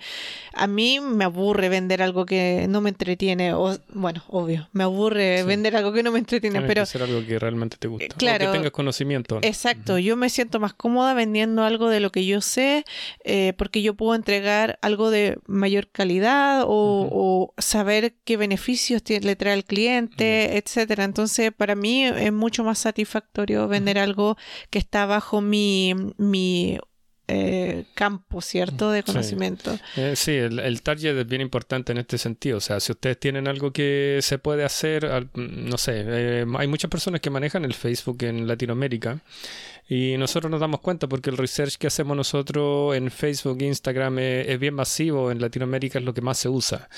a 0.53 0.65
mí 0.65 1.01
me 1.01 1.25
aburre 1.25 1.67
vender 1.67 2.01
algo 2.01 2.25
que 2.25 2.67
no 2.69 2.79
me 2.79 2.87
entretiene, 2.87 3.53
o 3.53 3.77
bueno, 3.89 4.23
obvio, 4.29 4.69
me 4.71 4.85
aburre 4.85 5.43
vender 5.43 5.75
algo 5.75 5.91
que 5.91 6.03
no 6.03 6.13
me 6.13 6.19
entretiene, 6.19 6.61
pero 6.61 6.83
hacer 6.83 7.03
algo 7.03 7.25
que 7.25 7.37
realmente 7.37 7.75
te 7.75 7.89
gusta, 7.89 8.15
claro, 8.15 8.45
que 8.45 8.57
tengas 8.59 8.71
conocimiento. 8.71 9.39
Exacto, 9.41 9.97
yo 9.97 10.15
me 10.15 10.29
siento 10.29 10.61
más 10.61 10.73
cómoda 10.73 11.13
vendiendo 11.13 11.63
algo 11.63 11.89
de 11.89 11.99
lo 11.99 12.13
que 12.13 12.25
yo 12.25 12.39
sé, 12.39 12.85
eh, 13.25 13.51
porque 13.57 13.81
yo 13.81 13.93
puedo 13.93 14.15
entregar 14.15 14.79
algo 14.81 15.09
de 15.09 15.37
mayor 15.47 15.89
calidad 15.89 16.63
o 16.65 17.53
saber 17.57 18.15
qué 18.23 18.37
beneficios 18.37 19.01
le 19.07 19.35
trae 19.35 19.53
al 19.53 19.65
cliente, 19.65 20.57
etcétera. 20.57 21.03
Entonces, 21.03 21.51
para 21.51 21.75
mí 21.75 22.05
es 22.05 22.33
mucho 22.33 22.63
más 22.63 22.79
satisfactorio 22.79 23.67
vender 23.67 23.97
algo 23.97 24.37
que 24.69 24.79
está 24.79 25.05
bajo 25.05 25.41
mi, 25.41 25.93
mi 26.17 26.79
eh, 27.29 27.83
campo, 27.93 28.39
¿cierto? 28.41 28.89
De 28.89 29.03
conocimiento. 29.03 29.77
Eh, 29.97 30.15
sí, 30.15 30.31
el, 30.31 30.81
target 30.81 31.17
es 31.17 31.27
bien 31.27 31.41
importante 31.41 31.91
en 31.91 31.97
este 31.97 32.17
sentido. 32.17 32.57
O 32.57 32.61
sea, 32.61 32.79
si 32.79 32.93
ustedes 32.93 33.19
tienen 33.19 33.49
algo 33.49 33.73
que 33.73 34.19
se 34.21 34.37
puede 34.37 34.63
hacer, 34.63 35.27
no 35.33 35.77
sé, 35.77 36.03
eh, 36.07 36.45
hay 36.57 36.67
muchas 36.67 36.89
personas 36.89 37.19
que 37.19 37.29
manejan 37.29 37.65
el 37.65 37.73
Facebook 37.73 38.23
en 38.23 38.47
Latinoamérica 38.47 39.19
y 39.89 40.17
nosotros 40.17 40.51
nos 40.51 40.59
damos 40.59 40.81
cuenta 40.81 41.07
porque 41.07 41.29
el 41.29 41.37
research 41.37 41.75
que 41.77 41.87
hacemos 41.87 42.17
nosotros 42.17 42.95
en 42.95 43.09
Facebook 43.09 43.57
e 43.61 43.65
Instagram 43.65 44.19
es, 44.19 44.59
bien 44.59 44.73
masivo, 44.73 45.31
en 45.31 45.39
Latinoamérica 45.39 45.99
es 45.99 46.05
lo 46.05 46.13
que 46.13 46.21
más 46.21 46.37
se 46.37 46.49
usa. 46.49 46.89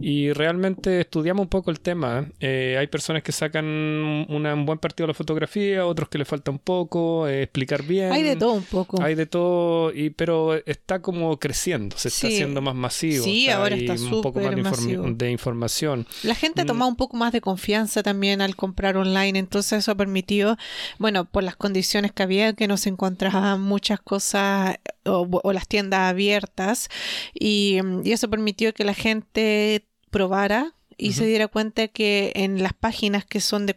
Y 0.00 0.32
realmente 0.32 1.00
estudiamos 1.00 1.42
un 1.42 1.48
poco 1.48 1.70
el 1.70 1.80
tema. 1.80 2.26
Eh, 2.38 2.76
hay 2.78 2.86
personas 2.86 3.22
que 3.24 3.32
sacan 3.32 3.64
un 3.64 4.66
buen 4.66 4.78
partido 4.78 5.06
de 5.06 5.12
la 5.12 5.14
fotografía, 5.14 5.84
otros 5.84 6.08
que 6.08 6.18
le 6.18 6.24
falta 6.24 6.50
un 6.52 6.60
poco, 6.60 7.26
eh, 7.26 7.42
explicar 7.42 7.82
bien. 7.82 8.12
Hay 8.12 8.22
de 8.22 8.36
todo 8.36 8.52
un 8.52 8.62
poco. 8.62 9.02
Hay 9.02 9.16
de 9.16 9.26
todo, 9.26 9.92
y, 9.92 10.10
pero 10.10 10.54
está 10.64 11.02
como 11.02 11.38
creciendo, 11.38 11.98
se 11.98 12.08
está 12.08 12.28
haciendo 12.28 12.60
más 12.60 12.74
masivo. 12.74 13.24
Sí, 13.24 13.48
ahora 13.48 13.74
está 13.74 13.94
un 13.94 14.22
poco 14.22 14.40
más 14.40 14.86
de, 15.18 15.30
información. 15.30 16.06
La 16.22 16.36
gente 16.36 16.62
mm. 16.62 16.66
tomado 16.66 16.88
un 16.88 16.96
poco 16.96 17.16
más 17.16 17.32
de 17.32 17.40
confianza 17.40 18.04
también 18.04 18.40
al 18.40 18.54
comprar 18.54 18.96
online, 18.96 19.38
entonces 19.38 19.80
eso 19.80 19.90
ha 19.90 19.96
permitido, 19.96 20.56
bueno, 20.98 21.24
por 21.24 21.42
las 21.42 21.56
condiciones 21.56 22.12
que 22.12 22.27
que 22.56 22.68
no 22.68 22.76
se 22.76 22.88
encontraban 22.88 23.60
muchas 23.60 24.00
cosas 24.00 24.76
o, 25.04 25.52
las 25.52 25.68
tiendas 25.68 26.00
abiertas 26.00 26.88
y, 27.34 27.78
eso 28.04 28.28
permitió 28.28 28.72
que 28.72 28.84
la 28.84 28.94
gente 28.94 29.84
probara 30.10 30.74
y 31.00 31.12
se 31.12 31.24
diera 31.26 31.46
cuenta 31.46 31.86
que 31.86 32.32
en 32.34 32.60
las 32.60 32.72
páginas 32.72 33.24
que 33.24 33.40
son 33.40 33.66
de, 33.66 33.76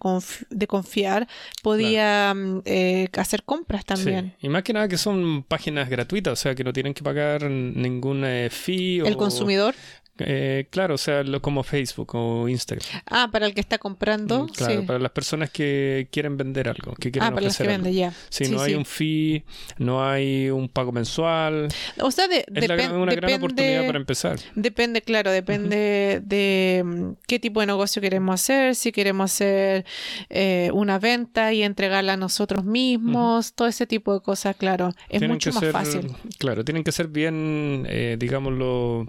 de 0.50 0.67
confiar 0.67 1.27
podía 1.62 2.34
mm, 2.34 2.62
eh, 2.65 3.10
hacer 3.15 3.43
compras 3.43 3.86
también. 3.86 4.36
Y 4.41 4.50
más 4.50 4.63
que 4.63 4.74
nada 4.74 4.88
que 4.88 4.98
son 4.98 5.43
páginas 5.43 5.88
gratuitas, 5.88 6.34
o 6.34 6.36
sea 6.36 6.55
que 6.55 6.63
no 6.63 6.74
tienen 6.74 6.96
que 6.96 7.03
pagar 7.03 7.43
ningún 7.43 8.24
eh, 8.25 8.50
fee. 8.50 9.00
¿El 9.05 9.17
consumidor? 9.17 9.75
Eh, 10.25 10.67
claro, 10.69 10.95
o 10.95 10.97
sea, 10.97 11.23
lo, 11.23 11.41
como 11.41 11.63
Facebook 11.63 12.15
o 12.15 12.47
Instagram. 12.47 12.85
Ah, 13.05 13.29
para 13.31 13.45
el 13.45 13.53
que 13.53 13.61
está 13.61 13.77
comprando. 13.77 14.43
Mm, 14.43 14.47
claro, 14.49 14.85
para 14.85 14.99
las 14.99 15.11
personas 15.11 15.49
que 15.49 16.07
quieren 16.11 16.37
vender 16.37 16.69
algo, 16.69 16.93
que 16.95 17.11
quieren 17.11 17.31
Ah, 17.31 17.33
para 17.33 17.45
los 17.45 17.57
que 17.57 17.67
venden, 17.67 17.93
ya. 17.93 18.13
Sí, 18.29 18.49
no 18.49 18.61
hay 18.61 18.75
un 18.75 18.85
fee, 18.85 19.43
no 19.77 20.05
hay 20.05 20.49
un 20.49 20.69
pago 20.69 20.91
mensual. 20.91 21.67
O 21.99 22.11
sea, 22.11 22.27
de, 22.27 22.45
es 22.53 22.89
una 22.89 23.13
gran 23.13 23.33
oportunidad 23.33 23.85
para 23.85 23.97
empezar. 23.97 24.39
Depende, 24.55 25.01
claro, 25.01 25.31
depende 25.31 26.21
de 26.23 26.83
mm, 26.85 27.11
qué 27.27 27.39
tipo 27.39 27.59
de 27.59 27.67
negocio 27.67 28.01
queremos 28.01 28.35
hacer, 28.35 28.75
si 28.75 28.91
queremos 28.91 29.31
hacer 29.31 29.85
eh, 30.29 30.69
una 30.73 30.99
venta 30.99 31.53
y 31.53 31.63
entregarla 31.63 32.13
a 32.13 32.17
nosotros 32.17 32.63
mismos, 32.63 33.53
todo 33.53 33.67
ese 33.67 33.87
tipo 33.87 34.13
de 34.13 34.21
cosas, 34.21 34.55
claro. 34.55 34.93
Es 35.09 35.21
mucho 35.27 35.51
más 35.53 35.65
fácil. 35.71 36.11
Claro, 36.37 36.63
tienen 36.63 36.83
que 36.83 36.91
ser 36.91 37.07
bien, 37.07 37.85
eh, 37.89 38.15
digámoslo, 38.19 39.05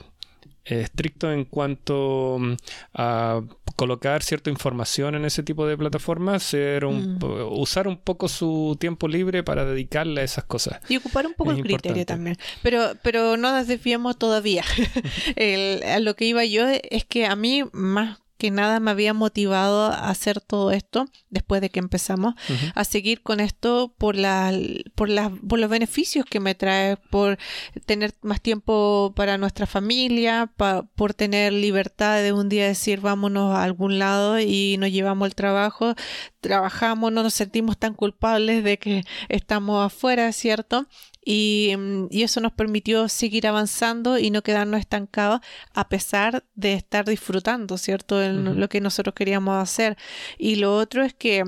estricto 0.64 1.33
en 1.33 1.45
cuanto 1.45 2.37
mm, 2.38 2.54
a 2.95 3.40
colocar 3.76 4.23
cierta 4.23 4.50
información 4.50 5.14
en 5.14 5.25
ese 5.25 5.42
tipo 5.42 5.66
de 5.66 5.76
plataformas, 5.76 6.42
ser 6.42 6.85
un, 6.85 7.19
mm. 7.19 7.59
usar 7.59 7.88
un 7.88 7.97
poco 7.97 8.28
su 8.28 8.76
tiempo 8.78 9.09
libre 9.09 9.42
para 9.42 9.64
dedicarle 9.64 10.21
a 10.21 10.25
esas 10.25 10.45
cosas. 10.45 10.81
Y 10.88 10.97
ocupar 10.97 11.26
un 11.26 11.35
poco 11.35 11.50
el 11.50 11.62
criterio 11.62 12.07
también. 12.07 12.37
Pero, 12.62 12.92
pero 13.02 13.37
no 13.37 13.52
nos 13.52 13.66
desviemos 13.66 14.19
todavía. 14.19 14.64
a 15.87 15.99
lo 16.00 16.14
que 16.16 16.25
iba 16.26 16.45
yo 16.45 16.66
es 16.69 17.04
que 17.04 17.26
a 17.26 17.37
mí 17.37 17.64
más 17.73 18.22
que 18.43 18.51
nada 18.51 18.81
me 18.81 18.91
había 18.91 19.15
motivado 19.15 19.85
a 19.85 20.11
hacer 20.11 20.41
todo 20.41 20.73
esto 20.73 21.07
después 21.31 21.61
de 21.61 21.71
que 21.71 21.79
empezamos 21.79 22.35
a 22.75 22.83
seguir 22.83 23.23
con 23.23 23.39
esto 23.39 23.95
por 23.99 24.17
la, 24.17 24.53
por 24.97 25.09
por 25.47 25.61
los 25.61 25.71
beneficios 25.71 26.27
que 26.27 26.41
me 26.41 26.57
trae 26.57 26.97
por 26.97 27.39
tener 27.87 28.17
más 28.21 28.41
tiempo 28.41 29.13
para 29.15 29.39
nuestra 29.39 29.67
familia 29.67 30.51
por 30.97 31.15
tener 31.15 31.53
libertad 31.53 32.21
de 32.21 32.33
un 32.33 32.49
día 32.49 32.67
decir 32.67 32.99
vámonos 33.01 33.55
a 33.55 33.63
algún 33.63 34.01
lado 34.01 34.41
y 34.41 34.77
nos 34.81 34.91
llevamos 34.91 35.29
el 35.29 35.37
trabajo 35.37 35.95
trabajamos 36.41 37.13
no 37.13 37.23
nos 37.23 37.35
sentimos 37.35 37.79
tan 37.79 37.95
culpables 37.95 38.65
de 38.65 38.77
que 38.77 39.05
estamos 39.29 39.87
afuera 39.87 40.33
cierto 40.33 40.89
Mm, 41.25 42.07
y, 42.11 42.23
eso 42.23 42.41
nos 42.41 42.52
permitió 42.52 43.09
seguir 43.09 43.47
avanzando 43.47 44.19
y 44.19 44.31
no 44.31 44.43
quedarnos 44.43 44.81
estancados 44.81 45.41
a 45.73 45.88
pesar 45.88 46.45
de 46.55 46.75
estar 46.75 47.05
disfrutando, 47.05 47.79
¿cierto? 47.79 48.23
En 48.23 48.59
lo 48.59 48.69
que 48.69 48.81
nosotros 48.81 49.14
queríamos 49.14 49.57
hacer. 49.62 49.97
Y 50.38 50.57
lo 50.57 50.76
otro 50.76 51.05
es 51.05 51.14
que 51.14 51.45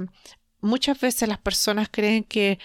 muchas 0.60 1.00
veces 1.00 1.28
las 1.28 1.38
personas 1.38 1.88
creen 1.90 2.24
que 2.24 2.58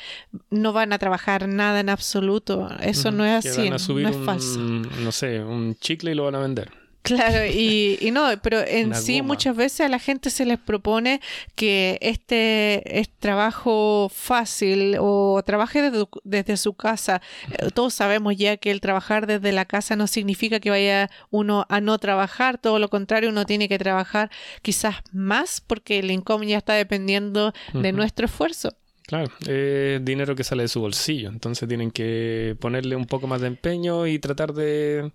no 0.50 0.72
van 0.72 0.94
a 0.94 1.00
trabajar 1.00 1.48
nada 1.48 1.80
en 1.80 1.90
absoluto. 1.90 2.70
Eso 2.82 3.12
no 3.12 3.26
es 3.26 3.46
así, 3.46 3.70
no 3.70 4.10
es 4.10 4.18
falso. 4.26 4.60
no 4.60 5.12
sé, 5.12 5.44
un 5.44 5.76
chicle 5.76 6.12
y 6.12 6.16
lo 6.16 6.26
van 6.26 6.36
a 6.36 6.40
vender. 6.40 6.72
Claro, 7.10 7.44
y, 7.44 7.98
y 8.02 8.12
no, 8.12 8.30
pero 8.44 8.60
en 8.60 8.94
sí 8.94 9.24
muchas 9.24 9.56
veces 9.56 9.82
a 9.82 9.90
la 9.90 9.98
gente 9.98 10.30
se 10.30 10.46
les 10.46 10.60
propone 10.60 11.22
que 11.56 11.98
este 12.02 13.00
es 13.00 13.10
trabajo 13.10 14.12
fácil 14.14 14.96
o 15.00 15.42
trabaje 15.44 15.90
desde, 16.24 16.58
su 16.58 16.74
casa. 16.74 17.20
Eh, 17.52 17.70
todos 17.74 17.96
sabemos 17.96 18.38
ya 18.38 18.58
que 18.58 18.70
el 18.70 18.80
trabajar 18.80 19.26
desde 19.26 19.52
la 19.52 19.66
casa 19.66 19.96
no 19.96 20.06
significa 20.06 20.60
que 20.60 20.70
vaya 20.70 21.10
uno 21.32 21.66
a 21.70 21.82
no 21.82 21.98
trabajar, 21.98 22.60
todo 22.60 22.78
lo 22.78 22.90
contrario, 22.90 23.30
uno 23.30 23.46
tiene 23.46 23.68
que 23.68 23.80
trabajar 23.80 24.30
quizás 24.62 24.98
más 25.12 25.62
porque 25.62 25.98
el 25.98 26.12
income 26.12 26.46
ya 26.46 26.60
está 26.60 26.74
dependiendo 26.74 27.54
de 27.74 27.92
nuestro 27.92 28.28
esfuerzo. 28.28 28.76
Claro, 29.08 29.32
eh, 29.48 30.00
dinero 30.04 30.36
que 30.36 30.44
sale 30.44 30.62
de 30.62 30.68
su 30.68 30.80
bolsillo, 30.80 31.30
entonces 31.30 31.68
tienen 31.68 31.90
que 31.90 32.56
ponerle 32.60 32.96
un 32.96 33.08
poco 33.08 33.26
más 33.26 33.42
de 33.42 33.48
empeño 33.48 34.06
y 34.06 34.20
tratar 34.20 34.54
de 34.54 35.12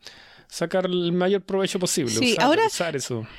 sacar 0.55 0.87
el 0.87 1.13
mayor 1.13 1.43
provecho 1.43 1.81
posible. 1.81 2.13
Sí, 2.13 2.37
ahora 2.41 2.63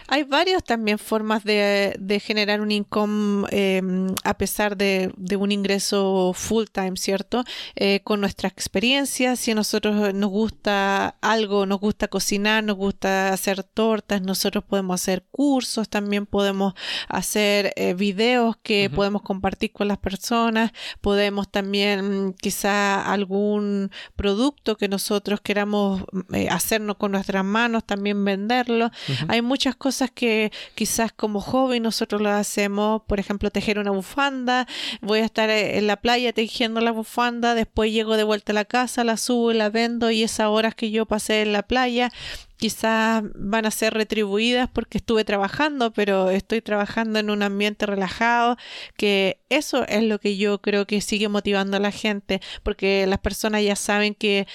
hay 0.07 0.23
varias 0.23 0.61
también 0.63 0.99
formas 0.99 1.45
de, 1.45 2.21
generar 2.21 2.59
un 2.59 2.71
income 2.71 3.47
em, 3.51 4.13
a 4.23 4.37
pesar 4.37 4.75
de, 4.75 5.13
un 5.39 5.51
ingreso 5.51 6.33
full 6.33 6.65
time, 6.71 6.97
¿cierto? 6.97 7.45
Eh, 7.75 8.01
con 8.03 8.19
nuestra 8.19 8.49
experiencia, 8.49 9.37
si 9.37 9.51
a 9.51 9.55
nosotros 9.55 10.13
nos 10.13 10.29
gusta 10.29 11.15
algo, 11.21 11.65
nos 11.65 11.79
gusta 11.79 12.09
cocinar, 12.09 12.63
nos 12.65 12.75
gusta 12.75 13.31
hacer 13.31 13.63
tortas, 13.63 14.21
nosotros 14.21 14.65
podemos 14.65 15.01
hacer 15.01 15.23
cursos, 15.31 15.87
también 15.87 16.25
podemos 16.25 16.73
hacer 17.07 17.71
eh, 17.77 17.93
videos 17.93 18.57
que 18.61 18.89
podemos 18.89 19.21
compartir 19.21 19.71
con 19.71 19.87
las 19.87 19.99
personas, 19.99 20.71
podemos 20.99 21.49
también 21.49 22.35
quizá 22.41 23.09
algún 23.09 23.89
producto 24.17 24.75
que 24.75 24.89
nosotros 24.89 25.39
queramos 25.39 26.03
eh, 26.33 26.49
hacernos 26.49 26.97
con 26.97 27.04
nuestras 27.11 27.43
manos, 27.43 27.83
también 27.83 28.23
venderlo. 28.25 28.91
Hay 29.27 29.41
muchas 29.41 29.75
cosas 29.75 30.11
que 30.11 30.51
quizás 30.75 31.11
como 31.11 31.41
hobby 31.41 31.79
nosotros 31.79 32.21
lo 32.21 32.29
hacemos, 32.29 33.01
por 33.07 33.19
ejemplo, 33.19 33.49
tejer 33.51 33.79
una 33.79 33.91
bufanda, 33.91 34.67
voy 35.01 35.19
a 35.19 35.25
estar 35.25 35.49
eh, 35.49 35.77
en 35.77 35.87
la 35.87 35.97
playa 35.97 36.33
tejiendo 36.33 36.81
la 36.81 36.91
bufanda, 36.91 37.55
después 37.55 37.91
llego 37.91 38.17
de 38.17 38.23
vuelta 38.23 38.51
a 38.51 38.55
la 38.55 38.65
casa, 38.65 39.03
la 39.03 39.17
subo 39.17 39.51
y 39.51 39.55
la 39.55 39.69
vendo 39.69 40.11
y 40.11 40.23
esas 40.23 40.47
horas 40.47 40.75
que 40.75 40.91
yo 40.91 41.05
pasé 41.05 41.41
en 41.41 41.53
la 41.53 41.63
playa 41.63 42.11
quizás 42.57 43.23
van 43.35 43.65
a 43.65 43.71
ser 43.71 43.93
retribuidas 43.93 44.69
porque 44.69 44.97
estuve 44.97 45.23
trabajando, 45.25 45.91
pero 45.91 46.29
estoy 46.29 46.61
trabajando 46.61 47.19
en 47.19 47.29
un 47.29 47.43
ambiente 47.43 47.85
relajado, 47.85 48.57
que 48.97 49.39
eso 49.49 49.85
es 49.87 50.03
lo 50.03 50.19
que 50.19 50.37
yo 50.37 50.61
creo 50.61 50.87
que 50.87 51.01
sigue 51.01 51.27
motivando 51.27 51.77
a 51.77 51.79
la 51.79 51.91
gente, 51.91 52.41
porque 52.63 53.05
las 53.07 53.19
personas 53.19 53.63
ya 53.63 53.75
saben 53.75 54.15
que 54.15 54.47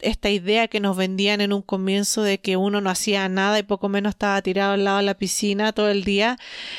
esta 0.00 0.30
idea 0.30 0.68
que 0.68 0.80
nos 0.80 0.96
vendían 0.96 1.40
en 1.40 1.52
un 1.52 1.62
comienzo 1.62 2.22
de 2.22 2.38
que 2.38 2.56
uno 2.56 2.80
no 2.80 2.90
hacía 2.90 3.28
nada 3.28 3.58
y 3.58 3.62
poco 3.62 3.88
menos 3.88 4.10
estaba 4.10 4.40
tirado 4.42 4.72
al 4.72 4.84
lado 4.84 4.98
de 4.98 5.04
la 5.04 5.18
piscina 5.18 5.72
todo 5.72 5.88
el 5.88 6.04
día, 6.04 6.38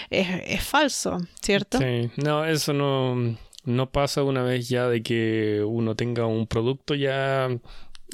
es, 0.10 0.64
falso, 0.64 1.20
¿cierto? 1.42 1.80
Sí, 1.80 2.10
no, 2.18 2.46
eso 2.46 2.74
no, 2.74 3.38
no 3.64 3.90
pasa 3.90 4.24
una 4.24 4.44
vez 4.44 4.70
ya 4.70 4.88
de 4.88 5.02
que 5.02 5.64
uno 5.66 5.96
tenga 5.96 6.26
un 6.26 6.48
producto 6.48 6.96
ya 6.96 7.50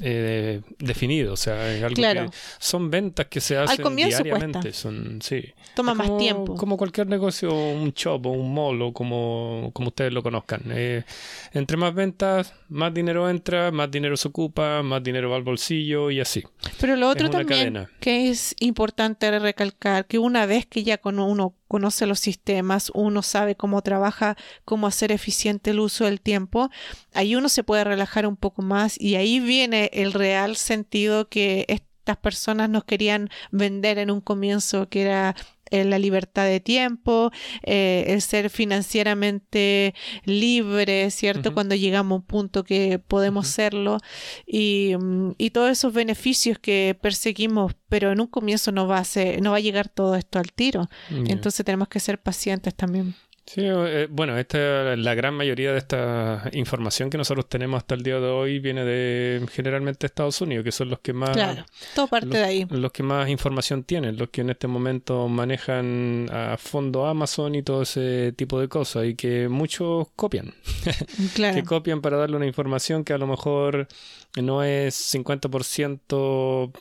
eh, 0.02 0.60
definido, 0.78 1.34
o 1.34 1.36
sea, 1.36 1.72
es 1.72 1.82
algo 1.82 1.94
que 1.94 2.30
son 2.58 2.90
ventas 2.90 3.26
que 3.26 3.40
se 3.40 3.56
hacen 3.56 3.94
diariamente, 3.94 4.72
son 4.72 5.20
sí. 5.22 5.52
Toma 5.76 5.94
más 5.94 6.16
tiempo. 6.18 6.56
Como 6.56 6.76
cualquier 6.76 7.06
negocio, 7.06 7.54
un 7.54 7.92
shop 7.92 8.26
o 8.26 8.30
un 8.30 8.52
mall 8.52 8.82
o 8.82 8.92
como, 8.92 9.70
como 9.72 9.88
ustedes 9.88 10.12
lo 10.12 10.22
conozcan. 10.22 10.62
Eh, 10.70 11.04
entre 11.52 11.76
más 11.76 11.94
ventas, 11.94 12.54
más 12.68 12.92
dinero 12.92 13.30
entra, 13.30 13.70
más 13.70 13.88
dinero 13.90 14.16
se 14.16 14.28
ocupa, 14.28 14.82
más 14.82 15.02
dinero 15.02 15.30
va 15.30 15.36
al 15.36 15.42
bolsillo 15.44 16.10
y 16.10 16.20
así. 16.20 16.42
Pero 16.80 16.96
lo 16.96 17.08
otro 17.08 17.30
también 17.30 17.86
que 18.00 18.30
es 18.30 18.56
importante 18.58 19.38
recalcar 19.38 20.06
que 20.06 20.18
una 20.18 20.46
vez 20.46 20.66
que 20.66 20.82
ya 20.82 20.98
con 20.98 21.18
uno 21.20 21.54
conoce 21.68 22.06
los 22.06 22.20
sistemas, 22.20 22.90
uno 22.94 23.22
sabe 23.22 23.56
cómo 23.56 23.82
trabaja, 23.82 24.36
cómo 24.64 24.86
hacer 24.86 25.12
eficiente 25.12 25.70
el 25.70 25.80
uso 25.80 26.04
del 26.04 26.20
tiempo, 26.20 26.70
ahí 27.12 27.36
uno 27.36 27.48
se 27.48 27.64
puede 27.64 27.84
relajar 27.84 28.26
un 28.26 28.36
poco 28.36 28.62
más 28.62 29.00
y 29.00 29.16
ahí 29.16 29.40
viene 29.40 29.90
el 29.92 30.12
real 30.12 30.56
sentido 30.56 31.28
que 31.28 31.64
estas 31.68 32.16
personas 32.18 32.68
nos 32.68 32.84
querían 32.84 33.30
vender 33.50 33.98
en 33.98 34.10
un 34.10 34.20
comienzo, 34.20 34.88
que 34.88 35.02
era 35.02 35.34
eh, 35.74 35.84
la 35.84 35.98
libertad 35.98 36.44
de 36.44 36.60
tiempo, 36.60 37.32
eh, 37.62 38.04
el 38.08 38.22
ser 38.22 38.48
financieramente 38.50 39.94
libre, 40.24 41.10
¿cierto? 41.10 41.52
Cuando 41.52 41.74
llegamos 41.74 42.12
a 42.12 42.20
un 42.20 42.26
punto 42.26 42.62
que 42.62 43.00
podemos 43.00 43.48
serlo 43.48 43.98
y, 44.46 44.94
mm, 44.98 45.32
y, 45.36 45.50
todos 45.50 45.70
esos 45.70 45.92
beneficios 45.92 46.58
que 46.58 46.96
perseguimos, 47.00 47.74
pero 47.88 48.12
en 48.12 48.20
un 48.20 48.26
comienzo 48.28 48.70
no 48.72 48.86
va 48.86 48.98
a, 48.98 49.04
ser, 49.04 49.42
no 49.42 49.50
va 49.50 49.56
a 49.56 49.60
llegar 49.60 49.88
todo 49.88 50.14
esto 50.14 50.38
al 50.38 50.52
tiro. 50.52 50.88
Entonces 51.10 51.64
tenemos 51.64 51.88
que 51.88 52.00
ser 52.00 52.20
pacientes 52.20 52.74
también. 52.74 53.14
Sí, 53.46 53.60
eh, 53.62 54.08
bueno, 54.10 54.38
esta, 54.38 54.96
la 54.96 55.14
gran 55.14 55.34
mayoría 55.34 55.72
de 55.72 55.78
esta 55.78 56.48
información 56.52 57.10
que 57.10 57.18
nosotros 57.18 57.46
tenemos 57.46 57.78
hasta 57.78 57.94
el 57.94 58.02
día 58.02 58.18
de 58.18 58.26
hoy 58.26 58.58
viene 58.58 58.84
de 58.84 59.46
generalmente 59.52 60.06
Estados 60.06 60.40
Unidos, 60.40 60.64
que 60.64 60.72
son 60.72 60.88
los 60.88 61.00
que 61.00 61.12
más... 61.12 61.30
Claro, 61.30 61.66
todo 61.94 62.08
parte 62.08 62.26
los, 62.26 62.36
de 62.36 62.42
ahí. 62.42 62.66
Los 62.70 62.90
que 62.92 63.02
más 63.02 63.28
información 63.28 63.84
tienen, 63.84 64.16
los 64.16 64.30
que 64.30 64.40
en 64.40 64.50
este 64.50 64.66
momento 64.66 65.28
manejan 65.28 66.26
a 66.32 66.56
fondo 66.56 67.06
Amazon 67.06 67.54
y 67.54 67.62
todo 67.62 67.82
ese 67.82 68.32
tipo 68.32 68.58
de 68.58 68.68
cosas, 68.68 69.04
y 69.04 69.14
que 69.14 69.48
muchos 69.48 70.08
copian. 70.16 70.54
Claro. 71.34 71.54
que 71.54 71.64
copian 71.64 72.00
para 72.00 72.16
darle 72.16 72.36
una 72.36 72.46
información 72.46 73.04
que 73.04 73.12
a 73.12 73.18
lo 73.18 73.26
mejor 73.26 73.88
no 74.36 74.62
es 74.62 75.14
50% 75.14 76.72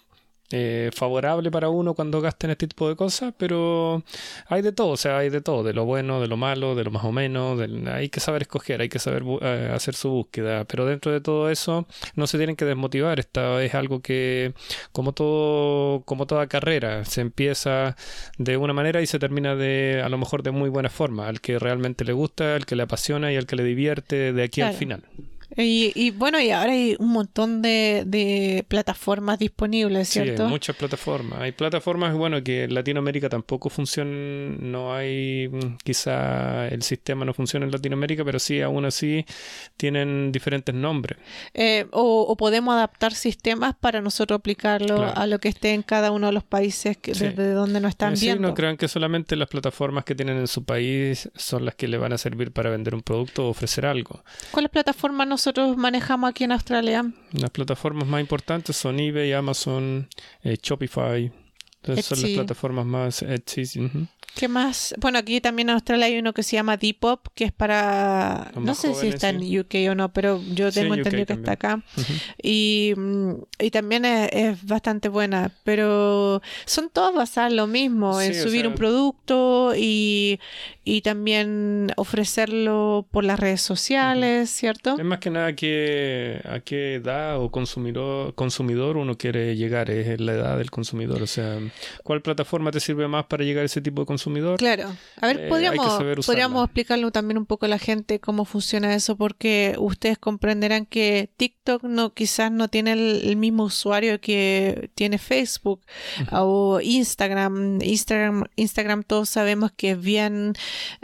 eh, 0.55 0.91
favorable 0.93 1.49
para 1.49 1.69
uno 1.69 1.95
cuando 1.95 2.21
gasten 2.21 2.51
este 2.51 2.67
tipo 2.67 2.87
de 2.87 2.95
cosas, 2.95 3.33
pero 3.35 4.03
hay 4.45 4.61
de 4.61 4.71
todo, 4.71 4.89
o 4.89 4.97
sea, 4.97 5.17
hay 5.17 5.31
de 5.31 5.41
todo, 5.41 5.63
de 5.63 5.73
lo 5.73 5.85
bueno, 5.85 6.21
de 6.21 6.27
lo 6.27 6.37
malo, 6.37 6.75
de 6.75 6.83
lo 6.83 6.91
más 6.91 7.03
o 7.05 7.11
menos, 7.11 7.59
hay 7.87 8.09
que 8.09 8.19
saber 8.19 8.43
escoger, 8.43 8.79
hay 8.79 8.87
que 8.87 8.99
saber 8.99 9.23
eh, 9.41 9.71
hacer 9.73 9.95
su 9.95 10.11
búsqueda, 10.11 10.63
pero 10.65 10.85
dentro 10.85 11.11
de 11.11 11.21
todo 11.21 11.49
eso 11.49 11.87
no 12.15 12.27
se 12.27 12.37
tienen 12.37 12.55
que 12.55 12.65
desmotivar, 12.65 13.19
esta 13.19 13.63
es 13.63 13.73
algo 13.73 14.01
que 14.03 14.53
como 14.91 15.13
todo 15.13 16.03
como 16.05 16.27
toda 16.27 16.45
carrera 16.45 17.03
se 17.03 17.21
empieza 17.21 17.95
de 18.37 18.55
una 18.55 18.73
manera 18.73 19.01
y 19.01 19.07
se 19.07 19.17
termina 19.17 19.55
de 19.55 20.03
a 20.05 20.09
lo 20.09 20.19
mejor 20.19 20.43
de 20.43 20.51
muy 20.51 20.69
buena 20.69 20.89
forma, 20.91 21.27
al 21.27 21.41
que 21.41 21.57
realmente 21.57 22.05
le 22.05 22.13
gusta, 22.13 22.53
al 22.53 22.67
que 22.67 22.75
le 22.75 22.83
apasiona 22.83 23.31
y 23.31 23.37
al 23.37 23.47
que 23.47 23.55
le 23.55 23.63
divierte 23.63 24.33
de 24.33 24.43
aquí 24.43 24.61
al 24.61 24.75
final. 24.75 25.03
Y, 25.55 26.11
bueno, 26.11 26.39
y 26.39 26.49
ahora 26.49 26.71
hay 26.71 26.95
un 26.99 27.09
montón 27.09 27.61
de, 27.61 28.65
plataformas 28.67 29.39
disponibles, 29.39 30.09
¿cierto? 30.09 30.37
Sí, 30.37 30.43
hay 30.43 30.49
muchas 30.49 30.75
plataformas. 30.75 31.39
Hay 31.41 31.51
plataformas, 31.51 32.15
bueno, 32.15 32.43
que 32.43 32.63
en 32.63 32.73
Latinoamérica 32.73 33.29
tampoco 33.29 33.69
funcionan, 33.69 34.71
no 34.71 34.93
hay, 34.93 35.47
mm, 35.49 35.77
quizá 35.83 36.67
el 36.67 36.81
sistema 36.81 37.25
no 37.25 37.33
funciona 37.33 37.65
en 37.65 37.71
Latinoamérica, 37.71 38.25
pero 38.25 38.39
sí, 38.39 38.61
aún 38.61 38.85
así, 38.85 39.25
tienen 39.77 40.31
diferentes 40.31 40.73
nombres. 40.73 41.19
Eh, 41.53 41.85
o, 41.91 42.35
podemos 42.35 42.73
adaptar 42.73 43.13
sistemas 43.13 43.75
para 43.79 44.01
nosotros 44.01 44.39
aplicarlo 44.39 45.11
a 45.15 45.27
lo 45.27 45.39
que 45.39 45.49
esté 45.49 45.73
en 45.73 45.83
cada 45.83 46.11
uno 46.11 46.27
de 46.27 46.33
los 46.33 46.43
países 46.43 46.97
que, 46.97 47.13
desde 47.13 47.51
donde 47.51 47.79
nos 47.79 47.89
están 47.89 48.13
eh, 48.13 48.17
sí, 48.17 48.25
viendo. 48.25 48.47
no 48.47 48.53
crean 48.53 48.75
que 48.75 48.87
solamente 48.87 49.35
las 49.35 49.49
plataformas 49.49 50.03
que 50.03 50.15
tienen 50.15 50.37
en 50.37 50.47
su 50.47 50.63
país 50.65 51.29
son 51.35 51.65
las 51.65 51.75
que 51.75 51.87
le 51.87 51.97
van 51.97 52.11
a 52.13 52.17
servir 52.17 52.51
para 52.51 52.69
vender 52.69 52.95
un 52.95 53.01
producto 53.01 53.45
o 53.45 53.49
ofrecer 53.49 53.85
algo. 53.85 54.23
¿Cuáles 54.51 54.71
plataformas 54.71 55.27
nos 55.27 55.42
nosotros 55.43 55.75
manejamos 55.75 56.29
aquí 56.29 56.45
en 56.45 56.53
Australia? 56.53 57.11
Las 57.33 57.49
plataformas 57.49 58.07
más 58.07 58.21
importantes 58.21 58.77
son 58.77 58.97
eBay, 58.97 59.33
Amazon, 59.33 60.07
eh, 60.41 60.57
Shopify. 60.61 61.29
Entonces 61.81 62.05
son 62.05 62.21
las 62.21 62.31
plataformas 62.31 62.85
más 62.85 63.21
Etsy. 63.23 63.89
¿Qué 64.35 64.47
más? 64.47 64.95
Bueno, 64.97 65.19
aquí 65.19 65.39
también 65.41 65.69
en 65.69 65.75
Australia 65.75 66.07
hay 66.07 66.17
uno 66.17 66.33
que 66.33 66.41
se 66.41 66.55
llama 66.55 66.75
Depop, 66.75 67.27
que 67.35 67.45
es 67.45 67.51
para... 67.51 68.51
no 68.59 68.73
sé 68.73 68.95
si 68.95 69.07
está 69.07 69.29
en 69.29 69.59
UK 69.59 69.75
o 69.91 69.95
no, 69.95 70.11
pero 70.11 70.41
yo 70.53 70.71
tengo 70.71 70.95
entendido 70.95 71.27
que 71.27 71.33
está 71.33 71.51
acá. 71.51 71.83
y, 72.41 72.93
y, 73.59 73.71
también 73.71 74.05
es, 74.05 74.65
bastante 74.65 75.07
buena, 75.09 75.51
pero 75.63 76.41
son 76.65 76.89
todas 76.89 77.13
basadas 77.13 77.51
en 77.51 77.57
lo 77.57 77.67
mismo, 77.67 78.19
en 78.21 78.33
subir 78.33 78.67
un 78.67 78.73
producto 78.73 79.73
y, 79.75 80.39
y, 80.83 81.01
también 81.01 81.91
ofrecerlo 81.95 83.05
por 83.11 83.23
las 83.23 83.39
redes 83.39 83.61
sociales, 83.61 84.49
¿cierto? 84.49 84.95
Es 84.97 85.05
más 85.05 85.19
que 85.19 85.29
nada 85.29 85.53
que 85.53 86.41
a 86.43 86.59
qué 86.59 86.95
edad 86.95 87.39
o 87.39 87.51
consumidor, 87.51 88.33
consumidor 88.33 88.97
uno 88.97 89.15
quiere 89.15 89.55
llegar, 89.55 89.91
es 89.91 90.19
la 90.19 90.33
edad 90.33 90.57
del 90.57 90.71
consumidor, 90.71 91.21
o 91.21 91.27
sea, 91.27 91.59
¿cuál 92.03 92.21
plataforma 92.21 92.71
te 92.71 92.79
sirve 92.79 93.07
más 93.07 93.25
para 93.25 93.43
llegar 93.43 93.63
a 93.63 93.65
ese 93.65 93.81
tipo 93.81 94.01
de 94.01 94.05
consumidor? 94.13 94.57
Claro. 94.59 94.95
A 95.21 95.27
ver, 95.27 95.39
eh, 95.41 95.49
podríamos, 95.49 96.63
explicarlo 96.65 97.11
también 97.11 97.37
un 97.37 97.45
poco 97.45 97.65
a 97.65 97.69
la 97.69 97.79
gente 97.79 98.19
cómo 98.19 98.45
funciona 98.45 98.93
eso, 98.93 99.15
porque 99.17 99.75
ustedes 99.79 100.17
comprenderán 100.17 100.85
que 100.85 101.29
TikTok 101.37 101.83
no 101.83 102.13
quizás 102.13 102.51
no 102.51 102.67
tiene 102.67 102.93
el, 102.93 103.35
mismo 103.35 103.63
usuario 103.63 104.21
que 104.21 104.91
tiene 104.95 105.17
Facebook 105.17 105.81
o 106.31 106.79
Instagram. 106.81 107.81
Instagram. 107.81 108.45
Instagram 108.55 109.03
todos 109.03 109.29
sabemos 109.29 109.71
que 109.71 109.91
es 109.91 110.01
bien 110.01 110.53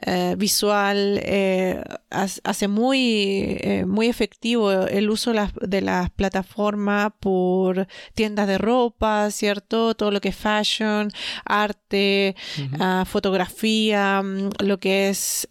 eh, 0.05 0.35
visual, 0.37 1.19
eh, 1.23 1.83
hace 2.09 2.67
muy, 2.67 3.59
muy 3.87 4.07
efectivo 4.07 4.71
el 4.71 5.09
uso 5.09 5.33
de 5.61 5.81
las 5.81 6.09
plataformas 6.11 7.11
por 7.19 7.87
tiendas 8.13 8.47
de 8.47 8.57
ropa, 8.57 9.31
¿cierto? 9.31 9.95
Todo 9.95 10.11
lo 10.11 10.21
que 10.21 10.29
es 10.29 10.35
fashion, 10.35 11.11
arte, 11.45 12.35
fotografía, 13.05 14.21
mm, 14.21 14.49
lo 14.65 14.79
que 14.79 15.09
es 15.09 15.47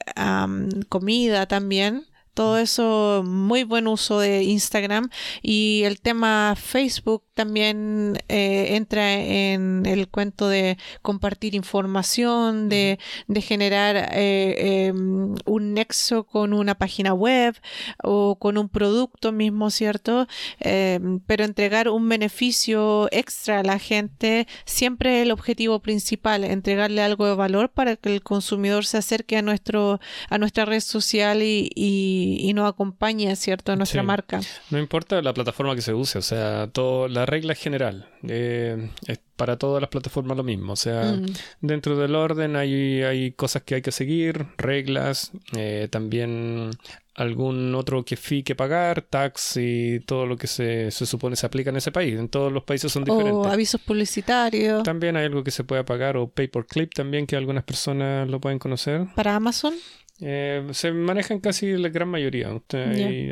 comida 0.88 1.46
también 1.46 2.06
todo 2.38 2.56
eso, 2.56 3.24
muy 3.26 3.64
buen 3.64 3.88
uso 3.88 4.20
de 4.20 4.44
Instagram 4.44 5.10
y 5.42 5.82
el 5.82 6.00
tema 6.00 6.54
Facebook 6.56 7.24
también 7.34 8.16
eh, 8.28 8.76
entra 8.76 9.14
en 9.14 9.84
el 9.86 10.06
cuento 10.06 10.48
de 10.48 10.78
compartir 11.02 11.56
información, 11.56 12.68
de, 12.68 13.00
generar 13.40 14.10
eh, 14.12 14.86
em, 14.86 15.34
un 15.46 15.74
nexo 15.74 16.26
con 16.26 16.52
una 16.52 16.76
página 16.76 17.12
web 17.12 17.56
o 18.04 18.38
con 18.38 18.56
un 18.56 18.68
producto 18.68 19.32
mismo, 19.32 19.70
¿cierto? 19.70 20.28
Em, 20.60 21.18
pero 21.26 21.44
entregar 21.44 21.88
un 21.88 22.08
beneficio 22.08 23.08
extra 23.10 23.60
a 23.60 23.62
la 23.64 23.80
gente 23.80 24.46
siempre 24.64 25.22
el 25.22 25.32
objetivo 25.32 25.80
principal, 25.80 26.44
entregarle 26.44 27.02
algo 27.02 27.26
de 27.26 27.34
valor 27.34 27.70
para 27.70 27.96
que 27.96 28.14
el 28.14 28.22
consumidor 28.22 28.84
se 28.84 28.98
acerque 28.98 29.36
a, 29.36 29.42
nuestro, 29.42 29.98
a 30.30 30.38
nuestra 30.38 30.64
red 30.64 30.80
social 30.80 31.42
y 31.42 31.58
y, 31.74 32.27
nos 32.54 32.68
acompañe, 32.68 33.34
¿cierto?, 33.36 33.74
nuestra 33.76 34.02
marca. 34.02 34.40
No 34.70 34.78
importa 34.78 35.20
la 35.22 35.34
plataforma 35.34 35.74
que 35.74 35.82
se 35.82 35.94
use, 35.94 36.18
o 36.18 36.22
sea, 36.22 36.68
todo, 36.68 37.08
la 37.08 37.26
regla 37.26 37.54
general. 37.54 38.08
Eh, 38.26 38.90
es 39.06 39.20
para 39.36 39.56
todas 39.56 39.80
las 39.80 39.88
plataformas 39.88 40.36
lo 40.36 40.42
mismo. 40.42 40.72
O 40.72 40.76
sea, 40.76 41.12
mm. 41.12 41.26
dentro 41.60 41.96
del 41.96 42.14
orden 42.14 42.56
hay, 42.56 43.02
hay 43.02 43.32
cosas 43.32 43.62
que 43.62 43.76
hay 43.76 43.82
que 43.82 43.92
seguir, 43.92 44.46
reglas, 44.56 45.30
eh, 45.56 45.88
también 45.90 46.70
algún 47.14 47.74
otro 47.74 48.04
que 48.04 48.16
fee 48.16 48.44
que 48.44 48.54
pagar, 48.54 49.02
tax 49.02 49.56
y 49.56 50.00
todo 50.00 50.24
lo 50.26 50.36
que 50.36 50.46
se, 50.46 50.90
se, 50.92 51.04
supone 51.04 51.34
se 51.34 51.46
aplica 51.46 51.70
en 51.70 51.76
ese 51.76 51.90
país. 51.90 52.18
En 52.18 52.28
todos 52.28 52.52
los 52.52 52.62
países 52.62 52.92
son 52.92 53.04
diferentes. 53.04 53.34
O 53.34 53.44
avisos 53.44 53.80
publicitarios. 53.80 54.84
También 54.84 55.16
hay 55.16 55.26
algo 55.26 55.42
que 55.42 55.50
se 55.50 55.64
puede 55.64 55.82
pagar, 55.84 56.16
o 56.16 56.28
pay 56.28 56.46
per 56.48 56.66
clip 56.66 56.94
también, 56.94 57.26
que 57.26 57.36
algunas 57.36 57.64
personas 57.64 58.28
lo 58.28 58.40
pueden 58.40 58.58
conocer. 58.58 59.06
¿Para 59.16 59.34
Amazon? 59.34 59.74
Eh, 60.20 60.66
se 60.72 60.90
manejan 60.92 61.38
casi 61.38 61.76
la 61.76 61.88
gran 61.88 62.08
mayoría. 62.08 62.50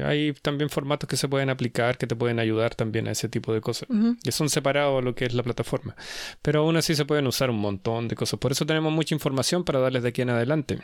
hay, 0.04 0.32
también 0.42 0.70
formatos 0.70 1.08
que 1.08 1.16
se 1.16 1.28
pueden 1.28 1.50
aplicar 1.50 1.98
que 1.98 2.06
te 2.06 2.14
pueden 2.14 2.38
ayudar 2.38 2.74
también 2.74 3.08
a 3.08 3.12
ese 3.12 3.28
tipo 3.28 3.52
de 3.52 3.60
cosas. 3.60 3.88
Que 4.22 4.32
son 4.32 4.48
separados 4.48 5.00
a 5.00 5.04
lo 5.04 5.14
que 5.14 5.24
es 5.26 5.34
la 5.34 5.42
plataforma. 5.42 5.96
Pero 6.42 6.60
aún 6.60 6.76
así 6.76 6.94
se 6.94 7.04
pueden 7.04 7.26
usar 7.26 7.50
un 7.50 7.58
montón 7.58 8.08
de 8.08 8.16
cosas. 8.16 8.38
Por 8.38 8.52
eso 8.52 8.66
tenemos 8.66 8.92
mucha 8.92 9.14
información 9.14 9.64
para 9.64 9.80
darles 9.80 10.02
de 10.02 10.10
aquí 10.10 10.22
en 10.22 10.30
adelante. 10.30 10.78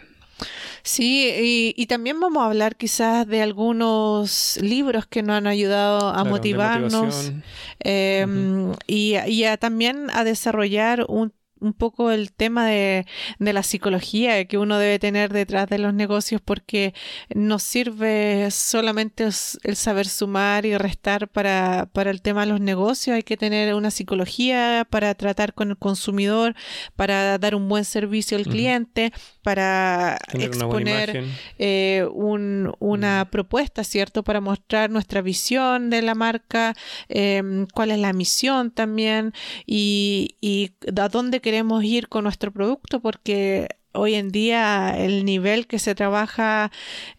Sí, 0.83 1.75
y, 1.77 1.87
también 1.87 2.19
vamos 2.19 2.43
a 2.43 2.47
hablar 2.47 2.75
quizás 2.75 3.27
de 3.29 3.43
algunos 3.43 4.59
libros 4.61 5.07
que 5.07 5.23
nos 5.23 5.37
han 5.37 5.47
ayudado 5.47 6.09
a 6.09 6.25
motivarnos 6.25 7.33
em, 7.79 8.73
y, 8.87 9.15
y 9.27 9.45
también 9.59 10.09
a 10.13 10.25
desarrollar 10.25 11.05
un 11.09 11.33
un 11.63 11.73
poco 11.73 12.11
el 12.11 12.33
tema 12.33 12.67
de, 12.67 13.07
la 13.39 13.63
psicología 13.63 14.45
que 14.47 14.59
uno 14.59 14.79
debe 14.79 14.99
tener 14.99 15.33
detrás 15.33 15.69
de 15.69 15.79
los 15.79 15.95
negocios 15.95 16.41
porque 16.41 16.95
no 17.35 17.59
sirve 17.59 18.51
solamente 18.51 19.25
el 19.25 19.77
saber 19.77 20.09
sumar 20.09 20.67
y 20.67 20.77
restar 20.77 21.29
para, 21.29 21.89
el 21.95 22.23
tema 22.23 22.43
de 22.43 22.49
los 22.49 22.61
negocios, 22.61 23.15
hay 23.15 23.23
que 23.23 23.37
tener 23.37 23.75
una 23.75 23.91
psicología 23.91 24.87
para 24.89 25.15
tratar 25.15 25.55
con 25.55 25.71
el 25.71 25.77
consumidor, 25.79 26.55
para 26.97 27.39
dar 27.39 27.55
un 27.55 27.69
buen 27.69 27.85
servicio 27.85 28.37
al 28.37 28.45
cliente, 28.45 29.13
para 29.43 30.19
exponer 30.33 31.25
eh, 31.59 32.07
una 32.15 33.29
propuesta, 33.31 33.85
¿cierto? 33.85 34.23
Para 34.23 34.41
mostrar 34.41 34.91
nuestra 34.91 35.21
visión 35.21 35.91
de 35.91 36.03
la 36.03 36.15
marca, 36.15 36.75
em, 37.09 37.67
cuál 37.75 37.91
es 37.91 37.99
la 37.99 38.13
misión 38.13 38.71
también 38.71 39.33
y, 39.67 40.37
y 40.41 40.73
a 40.99 41.09
dónde 41.09 41.41
queremos 41.41 41.83
ir 41.85 42.09
con 42.09 42.25
nuestro 42.25 42.53
producto 42.53 43.01
porque 43.01 43.69
hoy 43.93 44.15
en 44.15 44.31
día 44.31 44.97
el 44.97 45.25
nivel 45.25 45.67
que 45.67 45.79
se 45.79 45.95
trabaja 45.95 46.71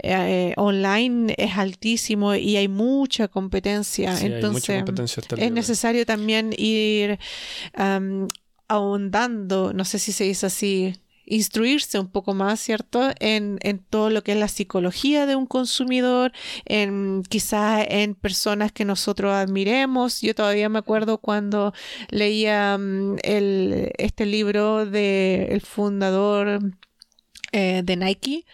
eh, 0.02 0.54
online 0.58 1.36
es 1.38 1.58
altísimo 1.58 2.36
y 2.36 2.58
hay 2.58 2.68
mucha 2.68 3.28
competencia. 3.28 4.20
Entonces 4.20 4.84
es 5.38 5.52
necesario 5.52 6.06
también 6.06 6.54
ir 6.58 7.20
ahondando, 8.68 9.74
no 9.74 9.86
sé 9.86 10.00
si 10.00 10.12
se 10.12 10.24
dice 10.24 10.48
así, 10.48 10.96
instruirse 11.34 12.00
un 12.00 12.10
poco 12.10 12.34
más, 12.34 12.60
¿cierto? 12.60 13.12
En, 13.19 13.60
en, 13.62 13.80
todo 13.80 14.10
lo 14.10 14.24
que 14.24 14.34
es 14.34 14.38
la 14.38 14.48
psicología 14.48 15.26
de 15.26 15.36
un 15.36 15.46
consumidor, 15.46 16.32
en 16.65 17.24
quizás 17.28 17.86
en 17.89 18.15
personas 18.15 18.72
que 18.72 18.86
nosotros 18.86 19.34
admiremos. 19.34 20.22
Yo 20.22 20.36
todavía 20.36 20.69
me 20.69 20.80
acuerdo 20.80 21.17
cuando 21.17 21.74
leía 22.10 22.78
mm, 22.78 23.17
el, 23.24 23.91
este 23.98 24.26
libro 24.26 24.86
del 24.86 25.52
el 25.52 25.62
fundador 25.62 26.60
eh, 27.56 27.82
de 27.84 27.96
Nike. 27.96 28.46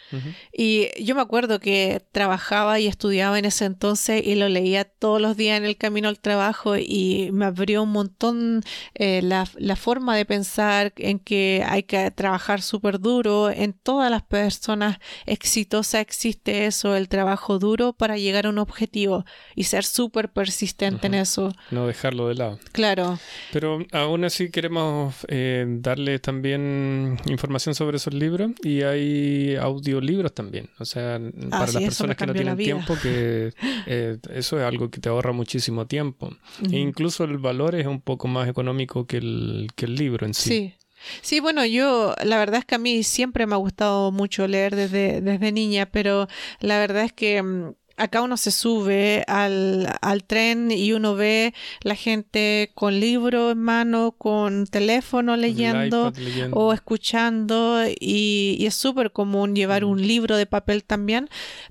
Y 0.51 0.89
yo 1.01 1.15
me 1.15 1.21
acuerdo 1.21 1.61
que 1.61 2.01
trabajaba 2.11 2.81
y 2.81 2.87
estudiaba 2.87 3.39
en 3.39 3.45
ese 3.45 3.63
entonces 3.63 4.21
y 4.27 4.35
lo 4.35 4.49
leía 4.49 4.83
todos 4.83 5.21
los 5.21 5.37
días 5.37 5.57
en 5.57 5.63
el 5.63 5.77
camino 5.77 6.09
al 6.09 6.19
trabajo 6.19 6.75
y 6.75 7.29
me 7.31 7.45
abrió 7.45 7.83
un 7.83 7.93
montón 7.93 8.61
eh, 8.95 9.21
la, 9.21 9.47
la 9.55 9.77
forma 9.77 10.17
de 10.17 10.25
pensar 10.25 10.91
en 10.97 11.19
que 11.19 11.63
hay 11.65 11.83
que 11.83 12.11
trabajar 12.11 12.61
súper 12.61 12.99
duro. 12.99 13.49
En 13.49 13.71
todas 13.71 14.11
las 14.11 14.23
personas 14.23 14.99
exitosas 15.25 16.01
existe 16.01 16.65
eso, 16.65 16.97
el 16.97 17.07
trabajo 17.07 17.57
duro 17.57 17.93
para 17.93 18.17
llegar 18.17 18.47
a 18.47 18.49
un 18.49 18.57
objetivo 18.57 19.23
y 19.55 19.63
ser 19.63 19.85
súper 19.85 20.29
persistente 20.29 21.07
en 21.07 21.13
eso. 21.13 21.53
No 21.71 21.87
dejarlo 21.87 22.27
de 22.27 22.35
lado. 22.35 22.59
Claro. 22.73 23.17
Pero 23.53 23.79
aún 23.93 24.25
así 24.25 24.51
queremos 24.51 25.15
eh, 25.29 25.65
darle 25.67 26.19
también 26.19 27.17
información 27.27 27.75
sobre 27.75 27.95
esos 27.95 28.13
libros 28.13 28.51
y 28.61 28.88
hay 28.89 29.55
audiolibros 29.55 30.33
también. 30.33 30.69
O 30.79 30.85
sea, 30.85 31.19
para 31.49 31.67
sí, 31.67 31.73
las 31.73 31.83
personas 31.83 32.17
que 32.17 32.25
no 32.25 32.33
tienen 32.33 32.57
tiempo, 32.57 32.95
que 33.01 33.53
eh, 33.85 34.17
eso 34.33 34.57
es 34.57 34.63
algo 34.63 34.89
que 34.89 34.99
te 34.99 35.09
ahorra 35.09 35.31
muchísimo 35.31 35.87
tiempo. 35.87 36.29
E 36.71 36.77
incluso 36.77 37.23
el 37.23 37.37
valor 37.37 37.75
es 37.75 37.87
un 37.87 38.01
poco 38.01 38.27
más 38.27 38.47
económico 38.47 39.05
que 39.05 39.17
el, 39.17 39.67
que 39.75 39.85
el 39.85 39.95
libro 39.95 40.25
en 40.25 40.33
sí. 40.33 40.49
Sí. 40.49 40.73
Sí, 41.21 41.39
bueno, 41.39 41.65
yo 41.65 42.13
la 42.23 42.37
verdad 42.37 42.59
es 42.59 42.65
que 42.65 42.75
a 42.75 42.79
mí 42.79 43.03
siempre 43.03 43.47
me 43.47 43.53
ha 43.53 43.57
gustado 43.57 44.11
mucho 44.11 44.47
leer 44.47 44.75
desde, 44.75 45.21
desde 45.21 45.51
niña, 45.51 45.85
pero 45.85 46.27
la 46.59 46.77
verdad 46.77 47.03
es 47.03 47.13
que 47.13 47.41
mm, 47.41 47.73
acá 47.99 48.21
uno 48.21 48.37
se 48.37 48.51
sube 48.51 49.23
al, 49.27 49.87
al 50.01 50.23
tren 50.23 50.71
y 50.71 50.93
uno 50.93 51.15
ve 51.15 51.53
la 51.81 51.95
gente 51.95 52.71
con 52.73 52.99
libro 52.99 53.51
en 53.51 53.59
mano, 53.59 54.13
con 54.13 54.65
teléfono 54.65 55.35
leyendo 55.37 56.11
o 56.51 56.73
escuchando 56.73 57.83
y, 57.99 58.55
y 58.59 58.65
es 58.65 58.75
súper 58.75 59.11
común 59.11 59.55
llevar 59.55 59.83
Mm. 59.83 59.89
un 59.89 60.01
libro 60.07 60.35
de 60.37 60.45
papel 60.45 60.83
también, 60.83 61.29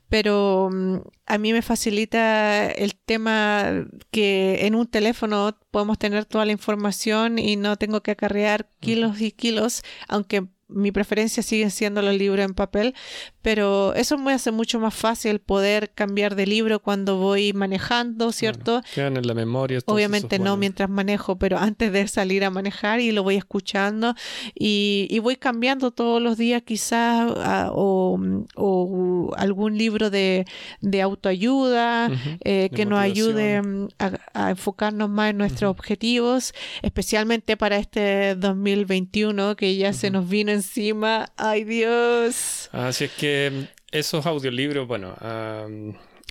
pero 0.08 0.70
mm, 0.72 0.96
a 1.26 1.38
mí 1.38 1.52
me 1.52 1.62
facilita 1.62 2.70
el 2.70 2.94
tema 2.94 3.86
que 4.10 4.66
en 4.66 4.74
un 4.74 4.86
teléfono 4.86 5.58
podemos 5.70 5.98
tener 5.98 6.24
toda 6.24 6.44
la 6.46 6.52
información 6.52 7.38
y 7.38 7.56
no 7.56 7.76
tengo 7.76 8.02
que 8.02 8.12
acarrear 8.12 8.68
kilos 8.80 9.20
y 9.20 9.32
kilos, 9.32 9.82
aunque 10.08 10.46
mi 10.68 10.92
preferencia 10.92 11.42
sigue 11.42 11.70
siendo 11.70 12.02
los 12.02 12.14
libros 12.14 12.44
en 12.44 12.54
papel, 12.54 12.94
pero 13.42 13.94
eso 13.94 14.18
me 14.18 14.32
hace 14.32 14.50
mucho 14.50 14.78
más 14.78 14.94
fácil 14.94 15.38
poder 15.38 15.90
cambiar 15.90 16.34
de 16.34 16.46
libro 16.46 16.80
cuando 16.80 17.16
voy 17.16 17.54
manejando, 17.54 18.32
¿cierto? 18.32 18.72
Bueno, 18.72 18.88
quedan 18.94 19.16
en 19.16 19.26
la 19.26 19.34
memoria. 19.34 19.80
Obviamente 19.86 20.38
no 20.38 20.56
mientras 20.56 20.90
manejo, 20.90 21.38
pero 21.38 21.58
antes 21.58 21.90
de 21.92 22.06
salir 22.08 22.44
a 22.44 22.50
manejar 22.50 23.00
y 23.00 23.12
lo 23.12 23.22
voy 23.22 23.36
escuchando 23.36 24.14
y, 24.54 25.06
y 25.10 25.18
voy 25.20 25.36
cambiando 25.36 25.90
todos 25.90 26.20
los 26.20 26.36
días 26.36 26.62
quizás 26.62 27.32
ah, 27.38 27.70
o, 27.72 28.18
o 28.54 29.32
algún 29.36 29.78
libro 29.78 30.10
de, 30.10 30.46
de 30.80 31.02
autoayuda 31.02 32.10
eh, 32.44 32.68
de 32.70 32.70
que 32.70 32.84
nos 32.84 32.98
ayude 32.98 33.62
mm, 33.62 33.88
a, 33.98 34.10
a 34.34 34.50
enfocarnos 34.50 35.08
más 35.08 35.30
en 35.30 35.38
nuestros 35.38 35.70
objetivos, 35.70 36.52
especialmente 36.82 37.56
para 37.56 37.78
este 37.78 38.34
2021 38.34 39.56
que 39.56 39.76
ya 39.76 39.92
se 39.92 40.10
nos 40.10 40.28
vino 40.28 40.57
encima. 40.58 41.30
¡Ay 41.36 41.64
Dios! 41.64 42.68
Así 42.72 43.04
es 43.04 43.12
que 43.12 43.50
mm, 43.52 43.64
esos 43.92 44.26
audiolibros, 44.26 44.86
bueno. 44.86 45.14
a 45.20 45.66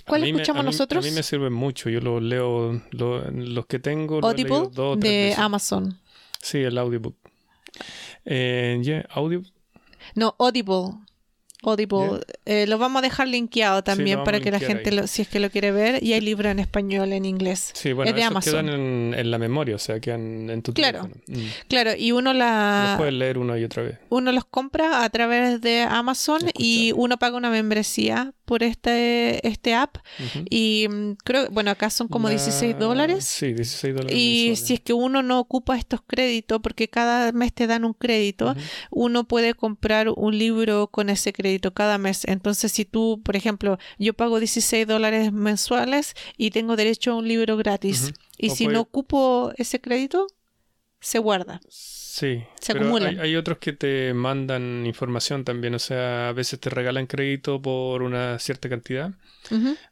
¿Cuál 0.06 0.22
mí 0.22 0.32
me- 0.32 0.38
escuchamos 0.42 0.60
a 0.60 0.62
mí- 0.62 0.66
nosotros? 0.70 1.04
A 1.04 1.08
mí 1.08 1.14
me 1.14 1.22
sirven 1.22 1.52
mucho. 1.52 1.90
Yo 1.90 2.00
los 2.00 2.22
leo, 2.22 2.80
lo- 2.92 3.30
los 3.30 3.66
que 3.66 3.78
tengo. 3.78 4.20
Audible 4.22 4.68
dos 4.72 4.98
de 5.00 5.08
veces. 5.08 5.38
Amazon. 5.38 5.98
Sí, 6.40 6.58
el 6.58 6.78
audiobook. 6.78 7.16
Eh, 8.24 8.78
yeah, 8.82 9.06
audio. 9.10 9.42
No, 10.14 10.34
Audible. 10.38 10.94
Audible. 11.64 12.20
Eh, 12.46 12.66
lo 12.68 12.78
vamos 12.78 13.00
a 13.00 13.02
dejar 13.02 13.26
linkeado 13.28 13.82
también 13.82 14.18
lo 14.18 14.24
para 14.24 14.38
que 14.40 14.50
la 14.50 14.60
gente, 14.60 14.92
lo- 14.92 15.06
si 15.08 15.22
es 15.22 15.28
que 15.28 15.40
lo 15.40 15.50
quiere 15.50 15.72
ver, 15.72 16.02
y 16.02 16.12
hay 16.12 16.20
libros 16.20 16.52
en 16.52 16.60
español, 16.60 17.12
en 17.12 17.24
inglés. 17.24 17.70
Sí, 17.74 17.92
bueno, 17.92 18.10
es 18.10 18.14
de 18.16 18.22
Amazon. 18.22 18.52
quedan 18.66 18.68
en, 18.68 19.14
en 19.18 19.30
la 19.30 19.38
memoria, 19.38 19.74
o 19.74 19.78
sea, 19.78 19.98
quedan 19.98 20.48
en 20.50 20.62
tu 20.62 20.72
Claro. 20.72 21.08
teléfono. 21.08 21.22
Mm. 21.26 21.46
Claro, 21.68 21.90
y 21.98 22.12
uno 22.12 22.32
Los 22.32 22.38
la 22.38 22.94
puedes 22.96 23.14
leer 23.14 23.38
una 23.38 23.58
y 23.58 23.64
otra 23.64 23.82
vez. 23.82 23.98
uno 24.08 24.30
los 24.30 24.44
compra 24.44 25.02
a 25.04 25.10
través 25.10 25.60
de 25.60 25.80
Amazon 25.82 26.42
y 26.56 26.92
uno 26.94 27.18
paga 27.18 27.36
una 27.36 27.50
membresía 27.50 28.32
por 28.44 28.62
este, 28.62 29.46
este 29.46 29.74
app. 29.74 29.96
Ujú. 30.20 30.44
Y 30.48 30.86
mm, 30.88 31.12
creo, 31.24 31.50
bueno, 31.50 31.70
acá 31.70 31.90
son 31.90 32.08
como 32.08 32.28
La- 32.28 32.34
16 32.34 32.78
dólares. 32.78 33.24
Sí, 33.24 33.52
16 33.52 33.94
dólares. 33.94 34.16
Y 34.16 34.46
mensuales. 34.48 34.60
si 34.66 34.74
es 34.74 34.80
que 34.80 34.92
uno 34.94 35.22
no 35.22 35.38
ocupa 35.40 35.76
estos 35.76 36.00
créditos, 36.06 36.60
porque 36.62 36.88
cada 36.88 37.32
mes 37.32 37.52
te 37.52 37.66
dan 37.66 37.84
un 37.84 37.92
crédito, 37.94 38.52
Ujú. 38.52 38.60
uno 38.90 39.24
puede 39.24 39.52
comprar 39.54 40.08
un 40.14 40.38
libro 40.38 40.86
con 40.86 41.10
ese 41.10 41.32
crédito 41.32 41.47
cada 41.74 41.98
mes. 41.98 42.24
Entonces, 42.26 42.72
si 42.72 42.84
tú, 42.84 43.20
por 43.24 43.36
ejemplo, 43.36 43.78
yo 43.98 44.14
pago 44.14 44.38
16 44.38 44.86
dólares 44.86 45.32
mensuales 45.32 46.14
y 46.36 46.50
tengo 46.50 46.76
derecho 46.76 47.12
a 47.12 47.14
un 47.16 47.26
libro 47.28 47.56
gratis, 47.56 48.12
y 48.36 48.50
O 48.50 48.54
si 48.54 48.64
puede- 48.64 48.74
no 48.74 48.80
ocupo 48.82 49.52
ese 49.56 49.80
crédito, 49.80 50.26
se 51.00 51.18
guarda. 51.18 51.60
Sí, 51.68 52.42
Se 52.68 52.72
pero 52.74 52.84
acumulan. 52.86 53.14
Hay, 53.18 53.30
hay 53.30 53.36
otros 53.36 53.58
que 53.58 53.72
te 53.72 54.14
mandan 54.14 54.86
información 54.86 55.44
también, 55.44 55.74
o 55.74 55.78
sea, 55.80 56.28
a 56.28 56.32
veces 56.32 56.60
te 56.60 56.70
regalan 56.70 57.06
crédito 57.06 57.60
por 57.60 58.02
una 58.02 58.38
cierta 58.38 58.68
cantidad. 58.68 59.10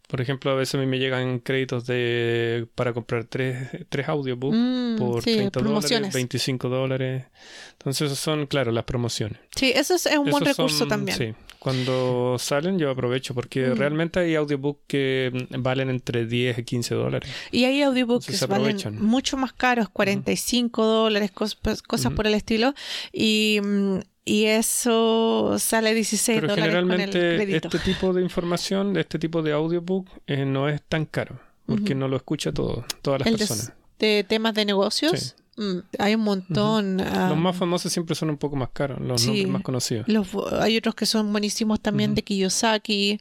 Por 0.08 0.20
ejemplo, 0.20 0.50
a 0.50 0.54
veces 0.54 0.74
a 0.74 0.78
mí 0.78 0.86
me 0.86 0.98
llegan 0.98 1.38
créditos 1.40 1.86
de 1.86 2.66
para 2.74 2.92
comprar 2.92 3.24
tres, 3.24 3.68
tres 3.88 4.08
audiobooks 4.08 4.56
Mm, 4.56 4.96
por 4.98 5.22
sí, 5.22 5.32
30 5.34 5.60
dólares, 5.60 5.62
promociones. 5.62 6.14
25 6.14 6.68
dólares. 6.68 7.24
Entonces, 7.72 8.06
esos 8.06 8.18
son, 8.18 8.46
claro, 8.46 8.70
las 8.70 8.84
promociones. 8.84 9.38
Sí, 9.56 9.72
eso 9.74 9.94
es, 9.94 10.06
un 10.06 10.30
buen 10.30 10.42
Esos 10.44 10.56
recurso 10.56 10.78
son- 10.78 10.88
también. 10.88 11.16
Sí, 11.16 11.34
cuando 11.58 12.36
salen 12.38 12.78
yo 12.78 12.90
aprovecho 12.90 13.34
porque 13.34 13.68
Mm. 13.68 13.76
realmente 13.76 14.20
hay 14.20 14.34
audiobooks 14.36 14.80
que 14.86 15.46
mm, 15.50 15.62
valen 15.62 15.90
entre 15.90 16.26
10 16.26 16.58
y 16.58 16.64
15 16.64 16.94
dólares. 16.94 17.28
Y 17.50 17.64
hay 17.64 17.82
audiobooks 17.82 18.26
Entonces 18.26 18.40
que 18.40 18.46
valen 18.52 18.66
aprovechan. 18.76 19.02
mucho 19.04 19.36
más 19.36 19.52
caros, 19.54 19.88
45 19.88 20.84
dólares, 20.84 21.32
cos- 21.34 21.56
pues, 21.60 21.82
cosas 21.82 22.12
por 22.12 22.26
el 22.26 22.34
estilo. 22.34 22.65
Y, 23.12 23.60
mm, 23.62 23.98
y 24.24 24.44
eso 24.46 25.56
sale 25.58 25.94
16 25.94 26.40
Pero 26.40 26.48
dólares 26.54 26.74
con 26.74 26.90
el 26.92 26.98
generalmente 26.98 27.36
crédito. 27.36 27.68
este 27.68 27.78
tipo 27.90 28.12
de 28.12 28.22
información, 28.22 28.96
este 28.96 29.18
tipo 29.18 29.42
de 29.42 29.52
audiobook 29.52 30.08
eh, 30.26 30.44
no 30.44 30.68
es 30.68 30.82
tan 30.82 31.04
caro 31.04 31.38
porque 31.66 31.92
Ujú. 31.92 32.00
no 32.00 32.08
lo 32.08 32.16
escucha 32.16 32.52
todo, 32.52 32.84
todas 33.02 33.20
las 33.20 33.26
El 33.28 33.34
de, 33.34 33.38
personas. 33.38 33.72
de 33.98 34.24
temas 34.28 34.54
de 34.54 34.64
negocios. 34.64 35.34
mm, 35.38 35.42
hay 35.98 36.14
un 36.14 36.20
montón. 36.20 37.00
ah, 37.00 37.28
Los 37.30 37.38
más 37.38 37.56
famosos 37.56 37.90
siempre 37.92 38.14
son 38.14 38.28
un 38.30 38.36
poco 38.36 38.56
más 38.56 38.68
caros, 38.72 39.00
los 39.00 39.20
sí. 39.22 39.28
nombres 39.28 39.48
más 39.48 39.62
conocidos. 39.62 40.06
los- 40.08 40.28
hay 40.60 40.76
otros 40.76 40.94
que 40.94 41.06
son 41.06 41.32
buenísimos 41.32 41.80
también 41.80 42.14
de 42.14 42.22
Kiyosaki. 42.22 43.18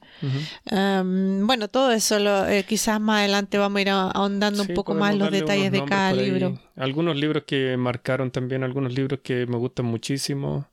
Am, 0.71 1.45
bueno, 1.48 1.67
todo 1.67 1.91
eso 1.91 2.19
lo, 2.19 2.48
eh, 2.48 2.65
quizás 2.67 3.00
más 3.00 3.19
adelante 3.19 3.58
vamos 3.58 3.78
a 3.78 3.82
ir 3.82 3.89
ahondando 3.89 4.63
Sí, 4.63 4.69
un 4.71 4.76
poco 4.76 4.93
más 4.93 5.15
los 5.15 5.32
detalles 5.32 5.71
de 5.71 5.84
cada 5.86 6.13
libro. 6.13 6.60
Algunos 6.76 7.15
libros 7.15 7.43
que 7.45 7.78
marcaron 7.78 8.32
también, 8.32 8.63
algunos 8.63 8.93
libros 8.93 9.19
que 9.24 9.45
me 9.45 9.58
gustan 9.58 9.86
muchísimo. 9.86 10.67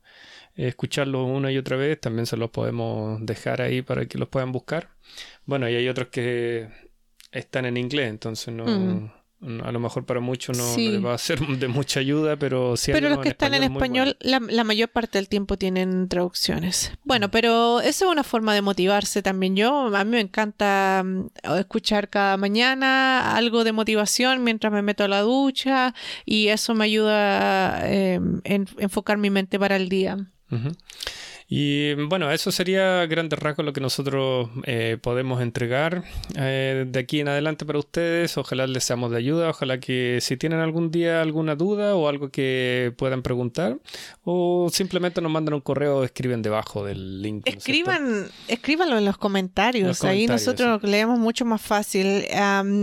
eh, 0.55 0.67
escucharlos 0.67 1.27
una 1.27 1.51
y 1.51 1.57
otra 1.57 1.77
vez, 1.77 1.99
también 1.99 2.27
se 2.27 2.37
los 2.37 2.51
podemos 2.51 3.19
dejar 3.25 3.59
ahí 3.59 3.81
para 3.81 4.05
que 4.05 4.19
los 4.19 4.29
puedan 4.29 4.51
buscar. 4.51 4.89
Bueno, 5.47 5.67
y 5.67 5.73
hay 5.75 5.87
otros 5.89 6.09
que 6.09 6.67
están 7.31 7.65
en 7.65 7.75
inglés, 7.77 8.07
entonces 8.11 8.53
no, 8.53 8.63
Mm. 8.65 8.87
no- 8.99 9.13
a 9.63 9.71
lo 9.71 9.79
mejor 9.79 10.05
para 10.05 10.19
muchos 10.19 10.57
no, 10.57 10.63
no 10.65 10.73
Sí. 10.75 10.89
les 10.89 11.05
va 11.05 11.13
a 11.13 11.17
ser 11.17 11.39
de 11.39 11.67
mucha 11.67 11.99
ayuda, 11.99 12.35
pero 12.37 12.73
hay 12.73 12.93
Pero 12.93 13.09
los 13.09 13.19
que 13.19 13.29
están 13.29 13.53
en 13.53 13.61
bueno. 13.61 13.75
español, 13.75 14.17
la, 14.21 14.39
la 14.39 14.63
mayor 14.63 14.89
parte 14.89 15.17
del 15.17 15.27
tiempo 15.29 15.57
tienen 15.57 16.07
traducciones. 16.07 16.91
Bueno, 17.03 17.29
pero 17.29 17.81
eso 17.81 18.05
es 18.05 18.11
una 18.11 18.23
forma 18.23 18.53
de 18.53 18.61
motivarse 18.61 19.21
también. 19.21 19.55
Yo, 19.55 19.95
a 19.95 20.03
mí 20.03 20.11
me 20.11 20.19
encanta 20.21 21.03
mm, 21.05 21.27
escuchar 21.59 22.09
cada 22.09 22.37
mañana 22.37 23.35
algo 23.35 23.63
de 23.63 23.71
motivación 23.73 24.43
mientras 24.43 24.71
me 24.71 24.81
meto 24.81 25.03
a 25.03 25.07
la 25.07 25.21
ducha 25.21 25.93
y 26.25 26.47
eso 26.47 26.73
me 26.75 26.85
ayuda 26.85 27.77
a 27.77 27.91
eh, 27.91 28.19
en- 28.43 28.67
enfocar 28.77 29.17
mi 29.17 29.29
mente 29.29 29.59
para 29.59 29.75
el 29.75 29.89
día. 29.89 30.17
Ujú. 30.51 30.69
Y 31.47 31.93
bueno, 31.93 32.31
eso 32.31 32.51
sería 32.51 33.05
grandes 33.05 33.39
rasgos 33.39 33.65
lo 33.65 33.73
que 33.73 33.81
nosotros 33.81 34.49
eh, 34.65 34.97
podemos 35.01 35.41
entregar 35.41 36.03
eh, 36.35 36.85
de 36.87 36.99
aquí 36.99 37.19
en 37.19 37.27
adelante 37.27 37.65
para 37.65 37.79
ustedes. 37.79 38.37
Ojalá 38.37 38.67
les 38.67 38.83
seamos 38.83 39.11
de 39.11 39.17
ayuda. 39.17 39.49
Ojalá 39.49 39.79
que 39.79 40.19
si 40.21 40.37
tienen 40.37 40.59
algún 40.59 40.91
día 40.91 41.21
alguna 41.21 41.55
duda 41.55 41.95
o 41.95 42.07
algo 42.07 42.29
que 42.29 42.93
puedan 42.97 43.21
preguntar 43.21 43.77
o 44.23 44.69
simplemente 44.71 45.21
nos 45.21 45.31
mandan 45.31 45.53
un 45.53 45.61
correo 45.61 45.99
o 45.99 46.03
escriben 46.03 46.41
debajo 46.41 46.85
del 46.85 47.21
link. 47.21 47.43
Escriban, 47.45 48.27
escríbanlo 48.47 48.97
en 48.97 49.05
los 49.05 49.17
comentarios. 49.17 49.87
Los 49.87 50.03
Ahí 50.03 50.25
comentarios, 50.25 50.47
nosotros 50.47 50.83
leemos 50.83 51.19
mucho 51.19 51.45
más 51.45 51.61
fácil. 51.61 52.25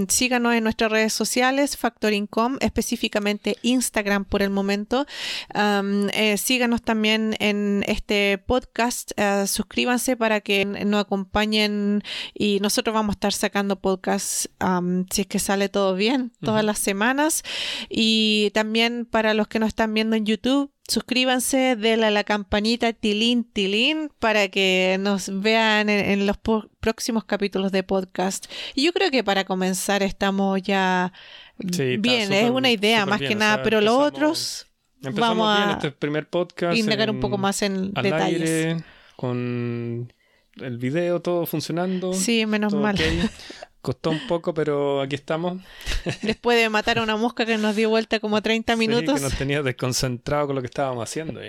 Síganos 0.09 0.55
en 0.55 0.64
nuestras 0.64 0.92
redes 0.92 1.12
sociales, 1.12 1.77
Factoring.com, 1.77 2.59
específicamente 2.61 3.57
Instagram 3.62 4.25
por 4.25 4.42
el 4.42 4.51
momento. 4.51 5.07
Eh, 5.55 6.37
síganos 6.38 6.83
también 6.83 7.37
en 7.38 7.85
este 7.87 8.38
podcast, 8.51 9.13
eh, 9.17 9.47
suscríbanse 9.47 10.17
para 10.17 10.41
que 10.41 10.65
nos 10.65 11.03
acompañen 11.03 12.03
y 12.35 12.59
nosotros 12.59 12.93
vamos 12.93 13.13
a 13.13 13.17
estar 13.17 13.33
sacando 13.33 13.79
podcast 13.79 14.47
um, 14.61 15.07
si 15.09 15.21
es 15.21 15.29
que 15.29 15.39
sale 15.39 15.69
todo 15.69 15.95
bien 15.95 16.33
todas 16.43 16.65
las 16.65 16.81
semanas. 16.81 17.45
Y 17.89 18.51
también 18.53 19.07
para 19.07 19.35
los 19.35 19.47
que 19.47 19.61
nos 19.61 19.69
están 19.69 19.95
viendo 19.95 20.17
en 20.17 20.27
YouTube, 20.27 20.73
suscríbanse, 20.89 21.77
denle 21.77 22.07
a 22.07 22.11
la 22.11 22.25
campanita 22.25 22.93
tilín 22.93 23.45
tilín 23.45 24.11
para 24.19 24.49
que 24.49 24.97
nos 24.99 25.31
vean 25.41 25.89
en, 25.89 26.27
los 26.27 26.37
próximos 26.81 27.23
capítulos 27.23 27.71
de 27.71 27.85
podcast. 27.85 28.47
Y 28.75 28.83
yo 28.83 28.93
creo 28.93 29.13
que 29.13 29.23
para 29.23 29.45
comenzar 29.45 30.03
estamos 30.03 30.61
ya 30.61 31.13
bien, 31.57 32.33
es 32.33 32.51
una 32.51 32.73
idea 32.73 33.07
más 33.07 33.21
que 33.21 33.37
nada, 33.37 33.63
pero 33.63 33.81
los 33.81 33.95
otros 33.95 34.69
vamos 35.03 35.49
a 35.49 35.73
este 35.73 35.91
primer 35.91 36.29
podcast 36.29 36.77
indagar 36.77 37.11
un 37.11 37.21
poco 37.21 37.39
más 37.39 37.63
en 37.63 37.93
detalles. 37.93 38.83
con 39.17 40.13
el 40.57 40.79
video 40.79 41.21
todo 41.21 41.47
funcionando. 41.47 42.13
Sí, 42.13 42.47
menos 42.47 42.75
mal. 42.75 42.97
Costó 43.83 44.11
un 44.11 44.27
poco, 44.27 44.53
pero 44.53 45.01
aquí 45.01 45.14
estamos. 45.14 45.59
Después 46.23 46.59
de 46.59 46.69
matar 46.69 46.99
a 46.99 47.03
una 47.03 47.16
mosca 47.16 47.47
que 47.47 47.57
nos 47.57 47.75
dio 47.75 47.88
vuelta 47.88 48.21
como 48.21 48.43
30 48.43 48.77
minutos. 48.77 49.14
Sí, 49.14 49.14
que 49.14 49.21
nos 49.21 49.38
tenía 49.38 49.62
desconcentrado 49.62 50.49
con 50.49 50.57
lo 50.57 50.61
que 50.61 50.66
estábamos 50.66 51.03
haciendo. 51.03 51.40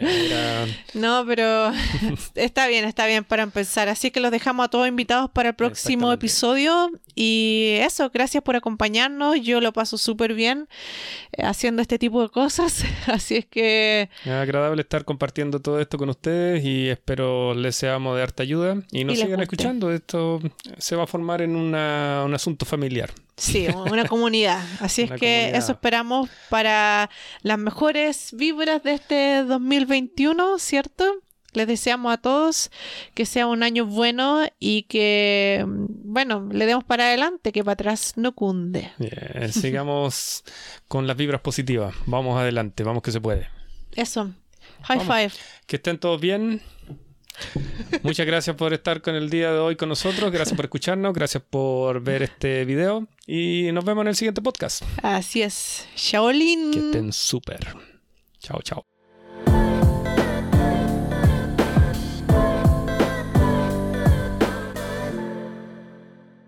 No, 0.93 1.25
pero 1.27 1.73
está 2.35 2.67
bien, 2.67 2.85
está 2.85 3.05
bien 3.05 3.25
para 3.25 3.43
empezar. 3.43 3.89
Así 3.89 4.11
que 4.11 4.21
los 4.21 4.31
dejamos 4.31 4.65
a 4.65 4.69
todos 4.69 4.87
invitados 4.87 5.29
para 5.29 5.49
el 5.49 5.55
próximo 5.55 6.13
episodio. 6.13 6.91
Y 7.15 7.75
eso, 7.81 8.09
gracias 8.13 8.41
por 8.43 8.55
acompañarnos. 8.55 9.41
Yo 9.41 9.59
lo 9.59 9.73
paso 9.73 9.97
súper 9.97 10.33
bien 10.33 10.69
eh, 11.33 11.43
haciendo 11.43 11.81
este 11.81 11.99
tipo 11.99 12.21
de 12.21 12.29
cosas. 12.29 12.85
Así 13.07 13.35
es 13.35 13.45
que... 13.45 14.09
Es 14.23 14.31
agradable 14.31 14.81
estar 14.83 15.03
compartiendo 15.03 15.59
todo 15.59 15.81
esto 15.81 15.97
con 15.97 16.07
ustedes 16.07 16.63
y 16.63 16.87
espero 16.87 17.53
les 17.53 17.75
seamos 17.75 18.15
de 18.15 18.23
harta 18.23 18.43
ayuda. 18.43 18.81
Y 18.91 19.03
nos 19.03 19.19
sigan 19.19 19.41
escuchando. 19.41 19.91
Esto 19.91 20.39
se 20.77 20.95
va 20.95 21.03
a 21.03 21.07
formar 21.07 21.41
en 21.41 21.57
una 21.57 22.20
un 22.23 22.33
asunto 22.33 22.65
familiar. 22.65 23.11
Sí, 23.37 23.67
una 23.67 24.05
comunidad. 24.05 24.63
Así 24.79 25.03
es 25.03 25.11
que 25.11 25.51
eso 25.55 25.71
esperamos 25.73 26.29
para 26.49 27.09
las 27.41 27.57
mejores 27.57 28.29
vibras 28.33 28.83
de 28.83 28.93
este 28.93 29.43
2021, 29.43 30.59
¿cierto? 30.59 31.21
Les 31.53 31.67
deseamos 31.67 32.13
a 32.13 32.17
todos 32.17 32.71
que 33.13 33.25
sea 33.25 33.45
un 33.47 33.63
año 33.63 33.85
bueno 33.85 34.41
y 34.59 34.83
que, 34.83 35.65
bueno, 35.67 36.47
le 36.49 36.65
demos 36.65 36.83
para 36.85 37.05
adelante, 37.07 37.51
que 37.51 37.63
para 37.63 37.73
atrás 37.73 38.13
no 38.15 38.33
cunde. 38.33 38.91
sigamos 39.51 40.43
con 40.87 41.07
las 41.07 41.17
vibras 41.17 41.41
positivas. 41.41 41.93
Vamos 42.05 42.39
adelante, 42.39 42.83
vamos 42.83 43.03
que 43.03 43.11
se 43.11 43.19
puede. 43.19 43.49
Eso. 43.95 44.31
High 44.83 44.99
five. 45.01 45.31
Que 45.65 45.75
estén 45.75 45.97
todos 45.97 46.21
bien. 46.21 46.61
Muchas 48.03 48.25
gracias 48.25 48.55
por 48.55 48.73
estar 48.73 49.01
con 49.01 49.15
el 49.15 49.29
día 49.29 49.51
de 49.51 49.59
hoy 49.59 49.75
con 49.75 49.89
nosotros. 49.89 50.31
Gracias 50.31 50.55
por 50.55 50.65
escucharnos. 50.65 51.13
Gracias 51.13 51.43
por 51.49 52.01
ver 52.01 52.23
este 52.23 52.65
video. 52.65 53.07
Y 53.27 53.69
nos 53.73 53.85
vemos 53.85 54.03
en 54.03 54.07
el 54.09 54.15
siguiente 54.15 54.41
podcast. 54.41 54.83
Así 55.01 55.41
es. 55.41 55.87
Shaolin. 55.95 56.71
Que 56.71 56.79
estén 56.79 57.13
súper. 57.13 57.75
Chao, 58.39 58.61
chao. 58.61 58.90